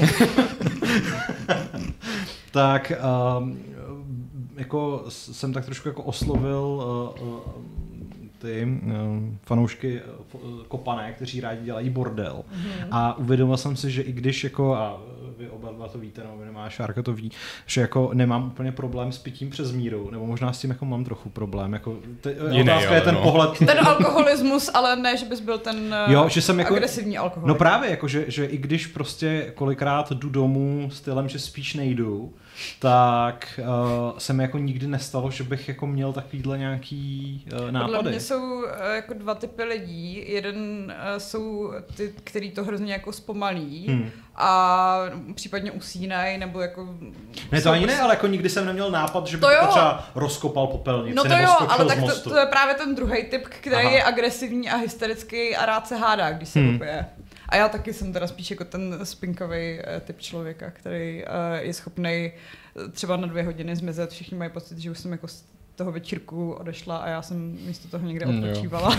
[2.50, 2.92] tak
[3.38, 3.58] um,
[4.56, 6.82] jako jsem tak trošku jako oslovil
[7.20, 7.38] uh, uh,
[8.42, 8.92] ty uh,
[9.42, 10.00] fanoušky
[10.32, 12.42] uh, kopané, kteří rádi dělají bordel.
[12.52, 12.88] Mhm.
[12.90, 15.00] A uvědomil jsem si, že i když jako, a
[15.38, 17.30] vy oba dva to víte, nebo nemá Šárka to ví,
[17.66, 21.04] že jako nemám úplně problém s pitím přes míru, nebo možná s tím jako mám
[21.04, 21.72] trochu problém.
[21.72, 23.22] Jako, ty, Jiný, otázka je ale ten no.
[23.22, 23.58] pohled.
[23.58, 27.48] Ten alkoholismus, ale ne, že bys byl ten eh, Jo, že jsem jako- agresivní alkoholik.
[27.48, 32.32] No právě, jako, že, že i když prostě kolikrát jdu domů stylem, že spíš nejdu,
[32.78, 33.60] tak
[34.12, 38.10] uh, se mi jako nikdy nestalo, že bych jako měl takovýhle nějaký uh, Podle nápady.
[38.10, 40.24] mě jsou eh, jako dva typy lidí.
[40.26, 44.10] Jeden eh, jsou ty, který to hrozně jako zpomalí Hmm.
[44.36, 44.96] a
[45.34, 46.88] případně usínají, nebo jako...
[47.52, 49.66] Ne, to ani ne, ale jako nikdy jsem neměl nápad, že bych To jo.
[49.70, 53.24] třeba rozkopal popelnici No to nebo jo, ale tak to, to je právě ten druhý
[53.24, 53.90] typ, který Aha.
[53.90, 56.68] je agresivní a hysterický a rád se hádá, když se Hmm.
[56.78, 56.78] hmm.
[57.52, 61.74] A já taky jsem teda spíš jako ten spinkový uh, typ člověka, který uh, je
[61.74, 62.32] schopný
[62.92, 64.10] třeba na dvě hodiny zmizet.
[64.10, 65.44] Všichni mají pocit, že už jsem jako z
[65.76, 68.96] toho večírku odešla a já jsem místo toho někde Mm, odpočívala.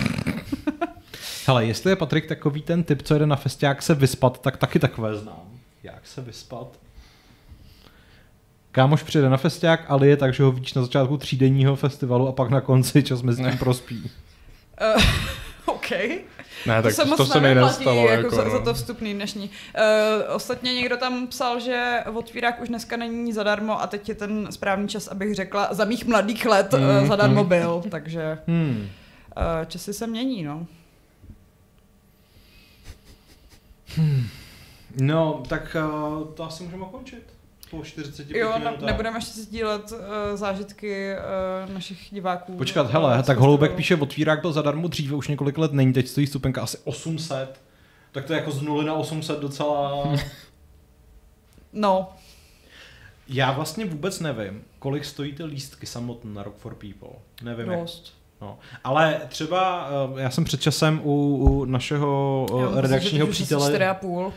[1.47, 4.79] Hele, jestli je Patrik takový ten typ, co jede na festiák se vyspat, tak taky
[4.79, 5.59] takové znám.
[5.83, 6.79] Jak se vyspat?
[8.71, 12.31] Kámoš přijede na festiák, ale je tak, že ho víš na začátku třídenního festivalu a
[12.31, 14.11] pak na konci čas mezi tím prospí.
[14.95, 15.03] Uh,
[15.75, 15.91] OK.
[16.65, 18.07] Ne, tak to, to se mi nestalo.
[18.09, 18.49] Jako, Jako, za, no.
[18.49, 19.49] za to vstupný dnešní.
[19.49, 24.47] Uh, ostatně někdo tam psal, že otvírák už dneska není zadarmo a teď je ten
[24.51, 27.49] správný čas, abych řekla, za mých mladých let Mm, uh, zadarmo mm.
[27.49, 28.87] byl, takže Hmm.
[29.37, 30.67] uh, časy se mění, no.
[35.01, 35.77] No, tak
[36.19, 37.32] uh, to asi můžeme končit.
[37.77, 39.97] Po 45 Jo, ne, nebudeme ještě sdílet uh,
[40.35, 41.13] zážitky
[41.67, 42.57] uh, našich diváků.
[42.57, 43.77] Počkat, hele, tak Holoubek festivalu.
[43.77, 47.61] píše, otvírák byl zadarmo dříve, už několik let není, teď stojí stupenka asi 800.
[48.11, 50.03] Tak to je jako z 0 na 800 docela...
[51.75, 52.09] No,
[53.27, 57.19] Já vlastně vůbec nevím, kolik stojí ty lístky samotné na Rock for People.
[57.43, 57.79] Nevím, jak.
[57.79, 58.13] dost.
[58.41, 58.59] No.
[58.83, 63.69] Ale třeba, eh, já jsem před časem u, u našeho eh, myslím, redakčního asi přítele,
[63.69, 64.33] čtyři a půl.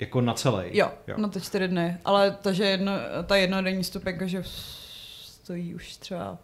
[0.00, 0.64] Jako na celý.
[0.70, 1.14] Jo, jo.
[1.18, 1.96] no to čtyři dny.
[2.04, 2.92] Ale takže jedno,
[3.26, 6.38] ta jednodenní stupenka, že stojí už třeba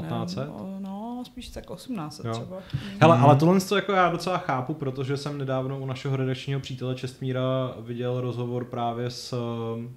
[0.00, 0.38] 1500?
[0.38, 2.32] nevím, o- No, spíš tak 1800 Jo.
[2.32, 2.56] třeba.
[3.00, 3.24] Hele, Mhm.
[3.24, 7.74] ale tohle to jako já docela chápu, protože jsem nedávno u našeho redakčního přítele Čestmíra
[7.80, 9.88] viděl rozhovor právě s eh,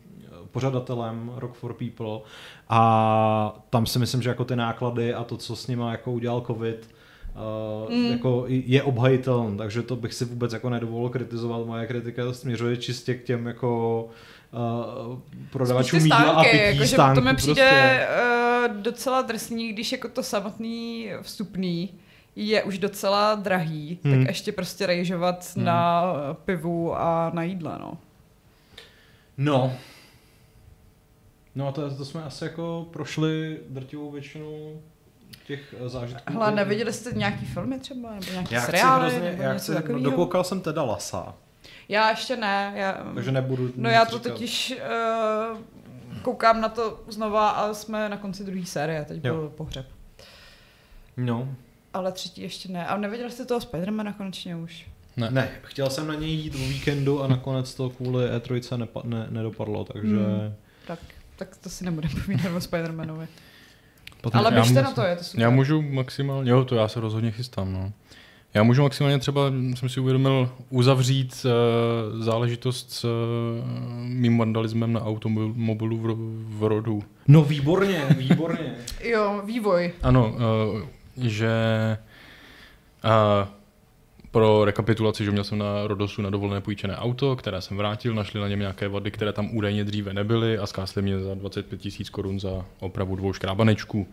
[0.51, 2.19] pořadatelem Rock for People
[2.69, 6.41] a tam si myslím, že jako ty náklady a to, co s nima jako udělal
[6.41, 6.94] covid,
[7.35, 8.05] Uh, Mm.
[8.11, 11.65] jako je obhajitelný, takže to bych si vůbec jako nedovolil kritizovat.
[11.65, 14.03] Moje kritika směřuje čistě k těm jako
[15.09, 15.19] uh,
[15.51, 18.07] prodavačům jídla a pití jakože stánku to mi přijde prostě.
[18.75, 21.89] uh, docela drsný, když jako to samotný vstupný
[22.35, 24.17] je už docela drahý, Hmm.
[24.19, 25.65] tak ještě prostě rejžovat Hmm.
[25.65, 26.03] na
[26.45, 27.97] pivu a na jídle, no.
[29.37, 29.73] No.
[31.55, 34.81] No a to, to jsme asi jako prošli drtivou většinu
[35.47, 36.33] těch eh, zážitků.
[36.33, 39.73] Hele, neviděli jste nějaký filmy třeba, nebo nějaký já chci seriály, hrozně, nebo já něco
[39.81, 41.35] chci, no, dokoukal jsem teda Lasa,
[41.89, 44.29] Já ještě ne, já, takže nebudu no já to říkat.
[44.29, 44.75] totiž
[45.51, 45.57] uh,
[46.21, 49.33] koukám na to znova a jsme na konci druhé série, teď Jo.
[49.35, 49.85] byl pohřeb.
[51.17, 51.55] No,
[51.93, 52.87] Ale třetí ještě ne.
[52.87, 54.87] A neviděli jste toho Spidermana konečně už?
[55.17, 55.31] Ne.
[55.31, 59.27] ne, chtěl jsem na něj jít o víkendu a nakonec to kvůli E3 nepa, ne,
[59.29, 60.15] nedopadlo, takže...
[60.15, 60.53] Hmm.
[60.87, 60.99] Tak,
[61.35, 63.27] tak to si nebudeme povídat o Spidermanovi.
[64.25, 65.41] Potom, Ale běžte na to, je to super.
[65.41, 67.91] Já můžu maximálně, jo, to já se rozhodně chystám, no.
[68.53, 69.41] Já můžu maximálně třeba,
[69.75, 73.09] jsem si uvědomil, uzavřít uh, záležitost s uh,
[74.01, 77.03] mým vandalismem na automobilu v, ro- v rodu.
[77.27, 78.73] No výborně, výborně.
[79.03, 79.93] Jo, vývoj.
[80.03, 80.81] Ano, uh,
[81.27, 81.49] že
[83.03, 83.47] uh,
[84.35, 88.39] pro rekapitulaci, že měl jsem na Rodosu na dovolené půjčené auto, které jsem vrátil, našli
[88.39, 92.09] na něm nějaké vady, které tam údajně dříve nebyly a zkásli mě za 25 tisíc
[92.09, 94.07] korun za opravu dvou škrábanečků.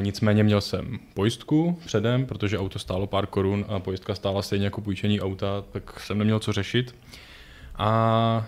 [0.00, 4.80] Nicméně měl jsem pojistku předem, protože auto stálo pár korun a pojistka stála stejně jako
[4.80, 6.94] půjčení auta, tak jsem neměl co řešit.
[7.76, 8.46] A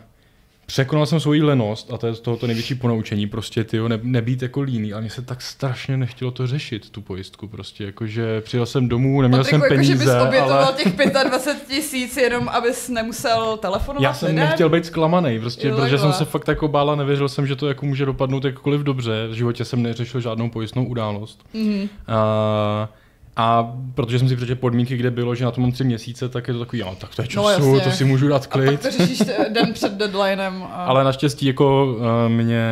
[0.66, 4.42] Překonal jsem svoji lenost a to je z tohoto největší ponaučení, prostě ty ne, nebýt
[4.42, 8.66] jako líný, ale mně se tak strašně nechtělo to řešit, tu pojistku, prostě jakože přijel
[8.66, 10.96] jsem domů, neměl Patriku, jsem jako, že bys peníze, obětoval ale těch
[11.28, 14.44] 25 tisíc jenom, abys nemusel telefonovat já jsem lidem?
[14.44, 17.68] nechtěl být zklamaný, prostě, Jo, protože jsem se fakt jako bála, nevěřil jsem, že to
[17.68, 21.44] jako může dopadnout jakkoliv dobře, v životě jsem neřešil žádnou pojistnou událost.
[21.54, 21.88] Mhm.
[22.06, 22.88] A,
[23.36, 26.48] a protože jsem si přečetl podmínky, kde bylo, že na to mám tři měsíce, tak
[26.48, 27.90] je to takový, jo, tak to je No, času, jasně.
[27.90, 28.80] to si můžu dát A pak klid.
[28.82, 30.62] to řešíš eh, den před deadlinem.
[30.72, 30.84] A...
[30.84, 32.64] Ale naštěstí jako uh, mě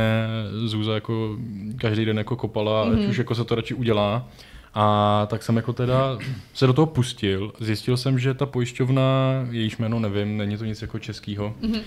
[0.64, 1.36] Zůza jako
[1.80, 2.92] každý den jako kopala, mm-hmm.
[2.92, 3.10] ať Mhm.
[3.10, 4.28] už jako se to radši udělá.
[4.76, 6.18] A tak jsem jako teda
[6.54, 7.52] se do toho pustil.
[7.60, 9.02] Zjistil jsem, že ta pojišťovna,
[9.50, 11.72] jejíž jméno nevím, není to nic jako českýho, Mhm.
[11.74, 11.80] uh,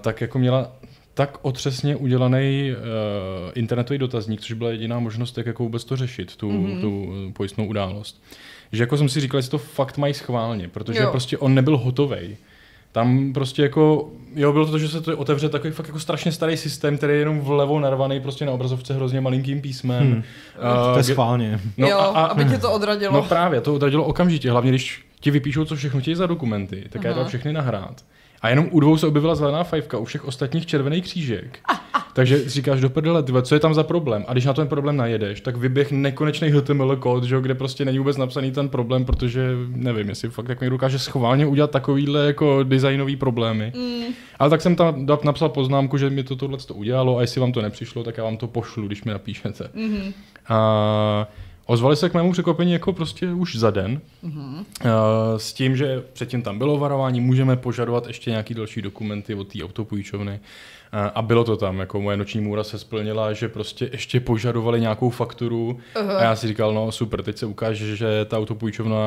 [0.00, 0.68] tak jako měla
[1.16, 6.36] tak otřesně udělaný uh, internetový dotazník, což byla jediná možnost, jak jako vůbec to řešit,
[6.36, 6.66] tu, Mhm.
[6.66, 6.80] mm-hmm.
[6.80, 8.22] tu eh, pojistnou událost.
[8.72, 11.10] Že jako jsem si říkal, že to fakt mají schválně, protože Jo.
[11.10, 12.36] prostě on nebyl hotovej.
[12.92, 16.32] Tam prostě jako, jo, bylo to to, že se to otevře takový fakt jako strašně
[16.32, 20.02] starý systém, který je jenom vlevo narvaný prostě na obrazovce hrozně malinkým písmem.
[20.02, 20.12] Hmm.
[20.12, 20.22] Hmm.
[20.92, 21.60] To je schválně.
[21.76, 22.24] No, jo, a, a...
[22.26, 23.12] aby tě to odradilo.
[23.12, 27.04] No právě, to odradilo okamžitě, hlavně když ti vypíšou, co všechno chtějí za dokumenty, tak
[27.04, 27.22] já je Aha.
[27.22, 28.04] dám všechny nahrát.
[28.46, 31.58] A jenom u dvou se objevila zelená fajfka, u všech ostatních červený křížek.
[32.12, 34.24] Takže si říkáš do prdele, tyhle, co je tam za problém?
[34.28, 37.98] A když na ten problém najedeš, tak vyběh nekonečný HTML kód, že, kde prostě není
[37.98, 42.62] vůbec napsaný ten problém, protože nevím, jestli fakt jako někdo dokáže schválně udělat takovýhle jako
[42.62, 43.72] designový problémy.
[43.76, 47.40] Mm, Ale tak jsem tam napsal poznámku, že mi to tohle to udělalo a jestli
[47.40, 49.70] vám to nepřišlo, tak já vám to pošlu, když mi napíšete.
[49.74, 50.12] mhm.
[50.48, 51.28] A
[51.66, 54.00] Ozvali se k mému překvapení jako prostě už za den.
[54.24, 54.64] Mm-hmm.
[55.36, 59.64] S tím, že předtím tam bylo varování, můžeme požadovat ještě nějaký další dokumenty od té
[59.64, 60.40] autopůjčovny.
[61.14, 65.10] A bylo to tam, jako moje noční můra se splnila, že prostě ještě požadovali nějakou
[65.10, 66.16] fakturu uh-huh.
[66.16, 68.98] a já si říkal, no super, teď se ukáže, že ta autopůjčovna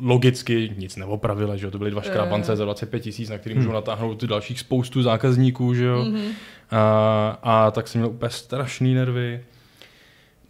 [0.00, 2.56] logicky nic neopravila, že jo, to byly dva škrabance uh-huh.
[2.56, 3.74] za 25 tisíc, na který můžou hmm.
[3.74, 6.04] natáhnout dalších spoustu zákazníků, že jo.
[6.04, 6.28] Uh-huh.
[6.70, 9.40] A, a tak jsem měl úplně strašný nervy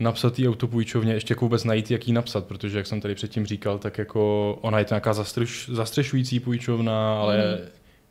[0.02, 3.46] napsat té autopůjčovně, ještě jako vůbec najít, jak jí napsat, protože jak jsem tady předtím
[3.46, 7.68] říkal, tak jako ona je to nějaká zastřeš, zastřešující půjčovna, ale mm.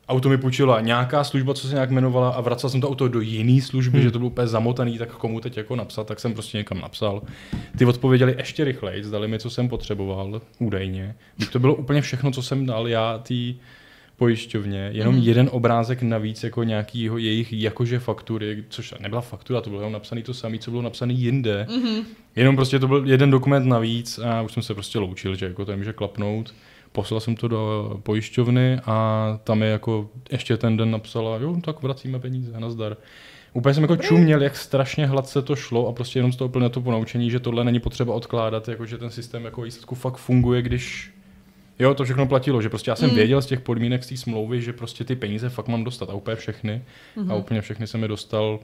[0.08, 3.20] auto mi půjčila nějaká služba, co se nějak jmenovala a vracel jsem to auto do
[3.20, 4.04] jiné služby, mm.
[4.04, 7.22] že to bylo úplně zamotaný, tak komu teď jako napsat, tak jsem prostě někam napsal.
[7.78, 11.14] Ty odpověděli ještě rychleji, zdali mi, co jsem potřeboval, údajně.
[11.36, 13.54] Když to bylo úplně všechno, co jsem dal já tý
[14.16, 15.22] pojišťovně, jenom mm.
[15.22, 20.22] jeden obrázek navíc jako nějakýho jejich jakože faktury, což nebyla faktura, to bylo jenom napsané
[20.22, 21.66] to samé, co bylo napsané jinde.
[21.70, 22.04] Mm-hmm.
[22.36, 25.64] Jenom prostě to byl jeden dokument navíc a už jsem se prostě loučil, že jako
[25.64, 26.54] to může klapnout.
[26.92, 31.82] Poslal jsem to do pojišťovny a tam je jako ještě ten den napsala, jo, tak
[31.82, 32.96] vracíme peníze, nazdar.
[33.52, 36.68] Úplně jsem jako čuměl, jak strašně hladce to šlo a prostě jenom z toho plně
[36.68, 41.10] to ponaučení, že tohle není potřeba odkládat, jakože ten systém jako výsledku fakt funguje, když
[41.82, 43.16] Jo, to všechno platilo, že prostě já jsem mm.
[43.16, 46.14] věděl z těch podmínek z té smlouvy, že prostě ty peníze fakt mám dostat a
[46.14, 46.82] úplně všechny.
[47.16, 47.20] Mm-hmm.
[47.20, 47.36] A mhm.
[47.36, 48.60] úplně všechny jsem je dostal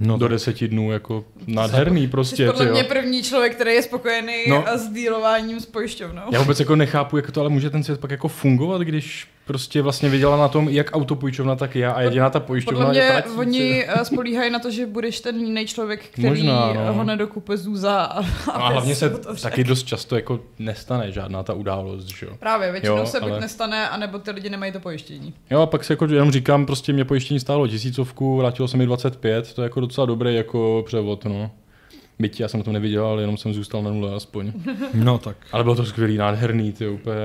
[0.00, 2.46] No do deseti dnů, jako nádherný prostě.
[2.46, 4.64] Jsi podle mě první člověk, který je spokojený no.
[4.74, 6.22] s dílováním s pojišťovnou.
[6.32, 9.82] Já vůbec jako nechápu, jak to ale může ten svět pak jako fungovat, když prostě
[9.82, 13.22] vlastně viděla na tom, jak autopůjčovna, tak já a jediná ta pojišťovna Podle mě je
[13.36, 16.94] oni eh, spolíhají na to, že budeš ten jiný člověk, který Možná, no.
[16.94, 18.02] ho nedokupe zůza.
[18.02, 19.10] A, a, no a hlavně se
[19.42, 22.32] taky dost často jako nestane žádná ta událost, že jo.
[22.38, 23.40] Právě, většinou jo, se buď ale...
[23.40, 25.34] nestane, anebo ty lidi nemají to pojištění.
[25.50, 28.86] Jo, a pak se jako jenom říkám, prostě mě pojištění stálo tisícovku, vrátilo se mi
[28.86, 31.50] 25, to je jako docela dobrý jako převod, no.
[32.18, 34.52] Byť já jsem to neviděl, ale jenom jsem zůstal na nule aspoň.
[34.94, 35.36] No tak.
[35.52, 37.20] Ale bylo to skvělý, nádherný, ty úplně...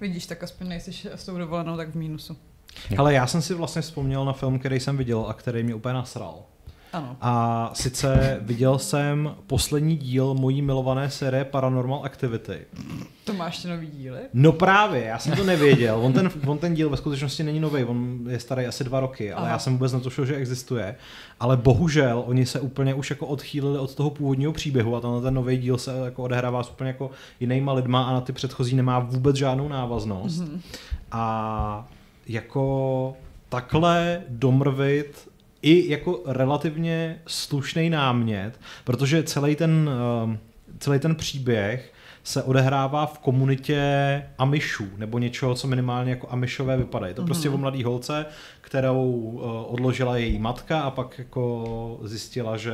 [0.00, 2.36] Vidíš, tak aspoň nejsi s tou dovolenou tak v mínusu.
[2.98, 5.94] Ale já jsem si vlastně vzpomněl na film, který jsem viděl a který mě úplně
[5.94, 6.34] nasral.
[6.92, 7.16] Ano.
[7.20, 12.66] A sice viděl jsem poslední díl mojí milované série Paranormal Activity.
[13.24, 14.18] To máš ještě nový díly?
[14.32, 16.00] No právě, já jsem to nevěděl.
[16.02, 19.32] On ten, on ten díl ve skutečnosti není nový, on je starý asi dva roky,
[19.32, 19.52] ale Aha.
[19.52, 20.96] já jsem vůbec netušil, že existuje.
[21.40, 25.34] Ale bohužel, oni se úplně už jako odchýlili od toho původního příběhu a tenhle ten
[25.34, 27.10] nový díl se jako odehrává s úplně jako
[27.40, 30.40] jinýma lidma a na ty předchozí nemá vůbec žádnou návaznost.
[30.40, 30.60] Mm-hmm.
[31.12, 31.88] A
[32.26, 33.16] jako
[33.48, 35.29] takhle domrvit
[35.62, 39.90] i jako relativně slušný námět, protože celý ten,
[40.24, 40.38] ehm,
[40.78, 41.92] celý ten příběh
[42.24, 43.82] se odehrává v komunitě
[44.38, 47.14] Amishů, nebo něčeho, co minimálně jako Amishové vypadají.
[47.14, 47.26] To mm-hmm.
[47.26, 48.26] prostě o mladý holce,
[48.60, 52.72] kterou eh, odložila její matka a pak jako zjistila, že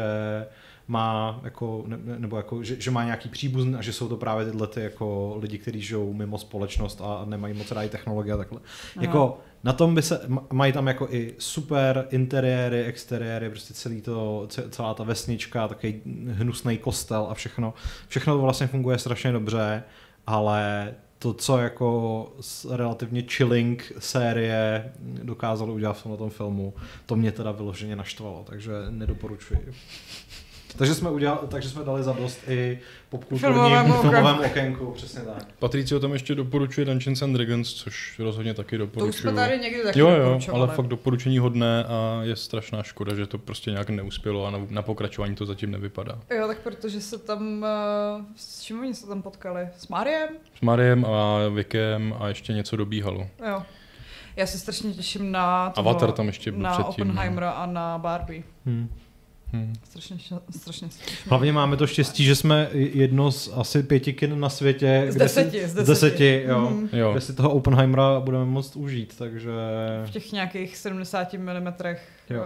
[0.89, 4.45] má jako, ne, nebo jako, že, že má nějaký příbuzný a že jsou to právě
[4.45, 8.61] tyhle ty jako lidi, kteří žijou mimo společnost a nemají moc rádi technologie a takhle.
[8.97, 9.05] Aha.
[9.07, 10.21] Jako na tom by se,
[10.53, 16.01] mají tam jako i super interiéry, exteriéry, prostě celý to, celá ta vesnička, takový
[16.33, 17.75] hnusný kostel a všechno.
[18.09, 19.83] Všechno to vlastně funguje strašně dobře,
[20.27, 22.33] ale to, co jako
[22.71, 26.75] relativně chilling série dokázalo udělat v tom filmu,
[27.07, 29.75] to mě teda vyloženě naštvalo, takže nedoporučuji.
[30.77, 32.79] Takže jsme, udělali, takže jsme dali zadost i
[33.11, 35.93] popkulturním filmovému, filmovému okénku, přesně tak.
[35.97, 39.13] o tom ještě doporučuje Dungeons and Dragons, což rozhodně taky doporučuji.
[39.13, 42.83] To už jsme tady někdy taky Jo, jo, ale fakt doporučení hodné a je strašná
[42.83, 46.19] škoda, že to prostě nějak neuspělo a na, na pokračování to zatím nevypadá.
[46.39, 47.65] Jo, tak protože se tam,
[48.19, 49.69] uh, s čím oni se tam potkali?
[49.79, 50.29] S Mariem?
[50.59, 53.29] S Mariem a Vikem a ještě něco dobíhalo.
[53.49, 53.63] Jo.
[54.37, 56.85] Já se strašně těším na toho, Avatar tam ještě byl na předtím.
[56.85, 57.11] Na no.
[57.11, 58.43] Oppenheimera a na Barbie.
[58.67, 58.89] Hmm.
[59.53, 59.73] Hmm.
[59.85, 60.17] Strašně,
[60.51, 61.17] strašně, strašně.
[61.29, 65.07] Hlavně máme to štěstí, že jsme jedno z asi pěti kin na světě.
[65.09, 65.85] Z deseti, si, z deseti.
[65.85, 66.89] Z deseti jo, mm.
[66.93, 67.13] jo.
[67.13, 69.51] Kde si toho Oppenheimera budeme moct užít, takže...
[70.07, 71.67] V těch nějakých 70 mm.
[72.31, 72.43] Jo.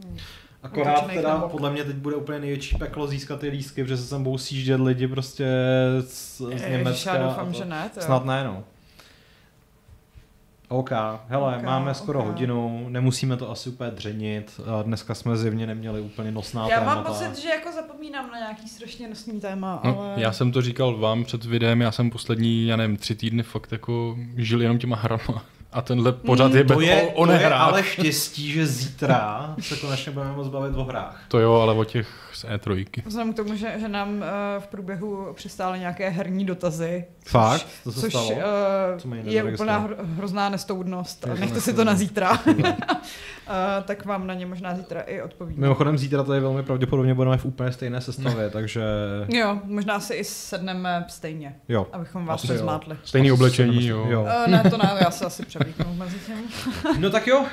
[0.00, 0.16] Uh,
[0.62, 1.48] Akorát teda nebo...
[1.48, 4.80] podle mě teď bude úplně největší peklo získat ty lístky, protože se sem budou sjíždět
[4.80, 5.46] lidi prostě
[6.00, 7.16] z, z Německa.
[7.16, 7.90] Já doufám, že ne.
[7.94, 8.64] To Snad ne, no.
[10.68, 10.90] OK,
[11.28, 12.30] hele, okay, máme skoro okay.
[12.30, 14.60] hodinu, nemusíme to asi úplně dřenit.
[14.82, 16.94] Dneska jsme zjevně neměli úplně nosná Já témata.
[16.94, 20.12] mám pocit, že jako zapomínám na nějaký strašně nosný téma, no, ale...
[20.16, 23.72] Já jsem to říkal vám před videem, já jsem poslední, já nevím, tři týdny fakt
[23.72, 25.44] jako žil jenom těma hrama.
[25.74, 27.60] A tenhle pořad je To je, o, o to je nehrách.
[27.60, 31.20] ale štěstí, že zítra se konečně budeme moc bavit o hrách.
[31.28, 32.86] To jo, ale o těch z E E3.
[33.06, 34.24] Vzhledem k tomu, že, že nám uh,
[34.58, 37.66] v průběhu přistály nějaké herní dotazy, Fakt?
[37.84, 38.30] To se což stalo?
[38.30, 38.38] uh,
[38.98, 41.26] Co je úplná hro, hrozná nestoudnost.
[41.26, 41.86] Nechte si to nestoudnost.
[41.86, 42.30] na zítra.
[42.46, 42.70] Uh,
[43.84, 45.60] tak vám na ně možná zítra i odpovím.
[45.60, 48.82] Mimochodem zítra tady velmi pravděpodobně budeme v úplně stejné sestavě, takže
[49.28, 51.86] Jo, možná si i sedneme stejně, jo.
[51.92, 52.96] abychom vás nezmátli.
[53.04, 54.06] Stejný oblečení, jo.
[54.08, 54.22] jo.
[54.22, 55.42] Uh, ne, to ne, já se asi.
[56.98, 57.46] No tak jo, uh,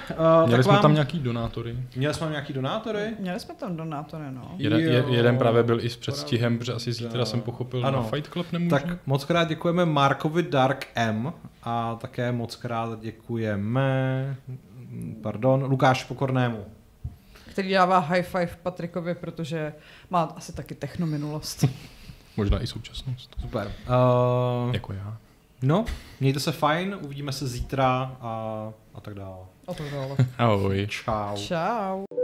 [0.46, 1.76] Měli tak jsme vám, tam nějaký donátory.
[1.96, 3.14] měli jsme nějaký donátory?
[3.20, 4.52] Měli jsme tam donátory, no.
[4.58, 4.92] Jeden, Jo.
[4.92, 7.98] je, jeden právě byl i s předstihem, protože asi zítra jsem pochopil, Ano.
[7.98, 8.70] na Fight Club nemůžu.
[8.70, 11.34] Tak moc krát děkujeme Markovi Dark M
[11.64, 14.36] a také moc krát děkujeme,
[15.22, 16.66] pardon, Lukáš Pokornému.
[17.50, 19.74] Který dává high five Patrikovi, protože
[20.10, 21.66] má asi taky technominulost.
[22.38, 23.36] Možná i současnost.
[23.42, 23.72] Super.
[24.68, 25.18] Uh, Jako já.
[25.62, 25.86] No,
[26.20, 29.46] mějte se fajn, uvidíme se zítra a, a tak dále.
[29.68, 30.16] A to dále.
[30.38, 30.88] Ahoj.
[30.90, 31.38] Čau.
[31.38, 32.21] Čau.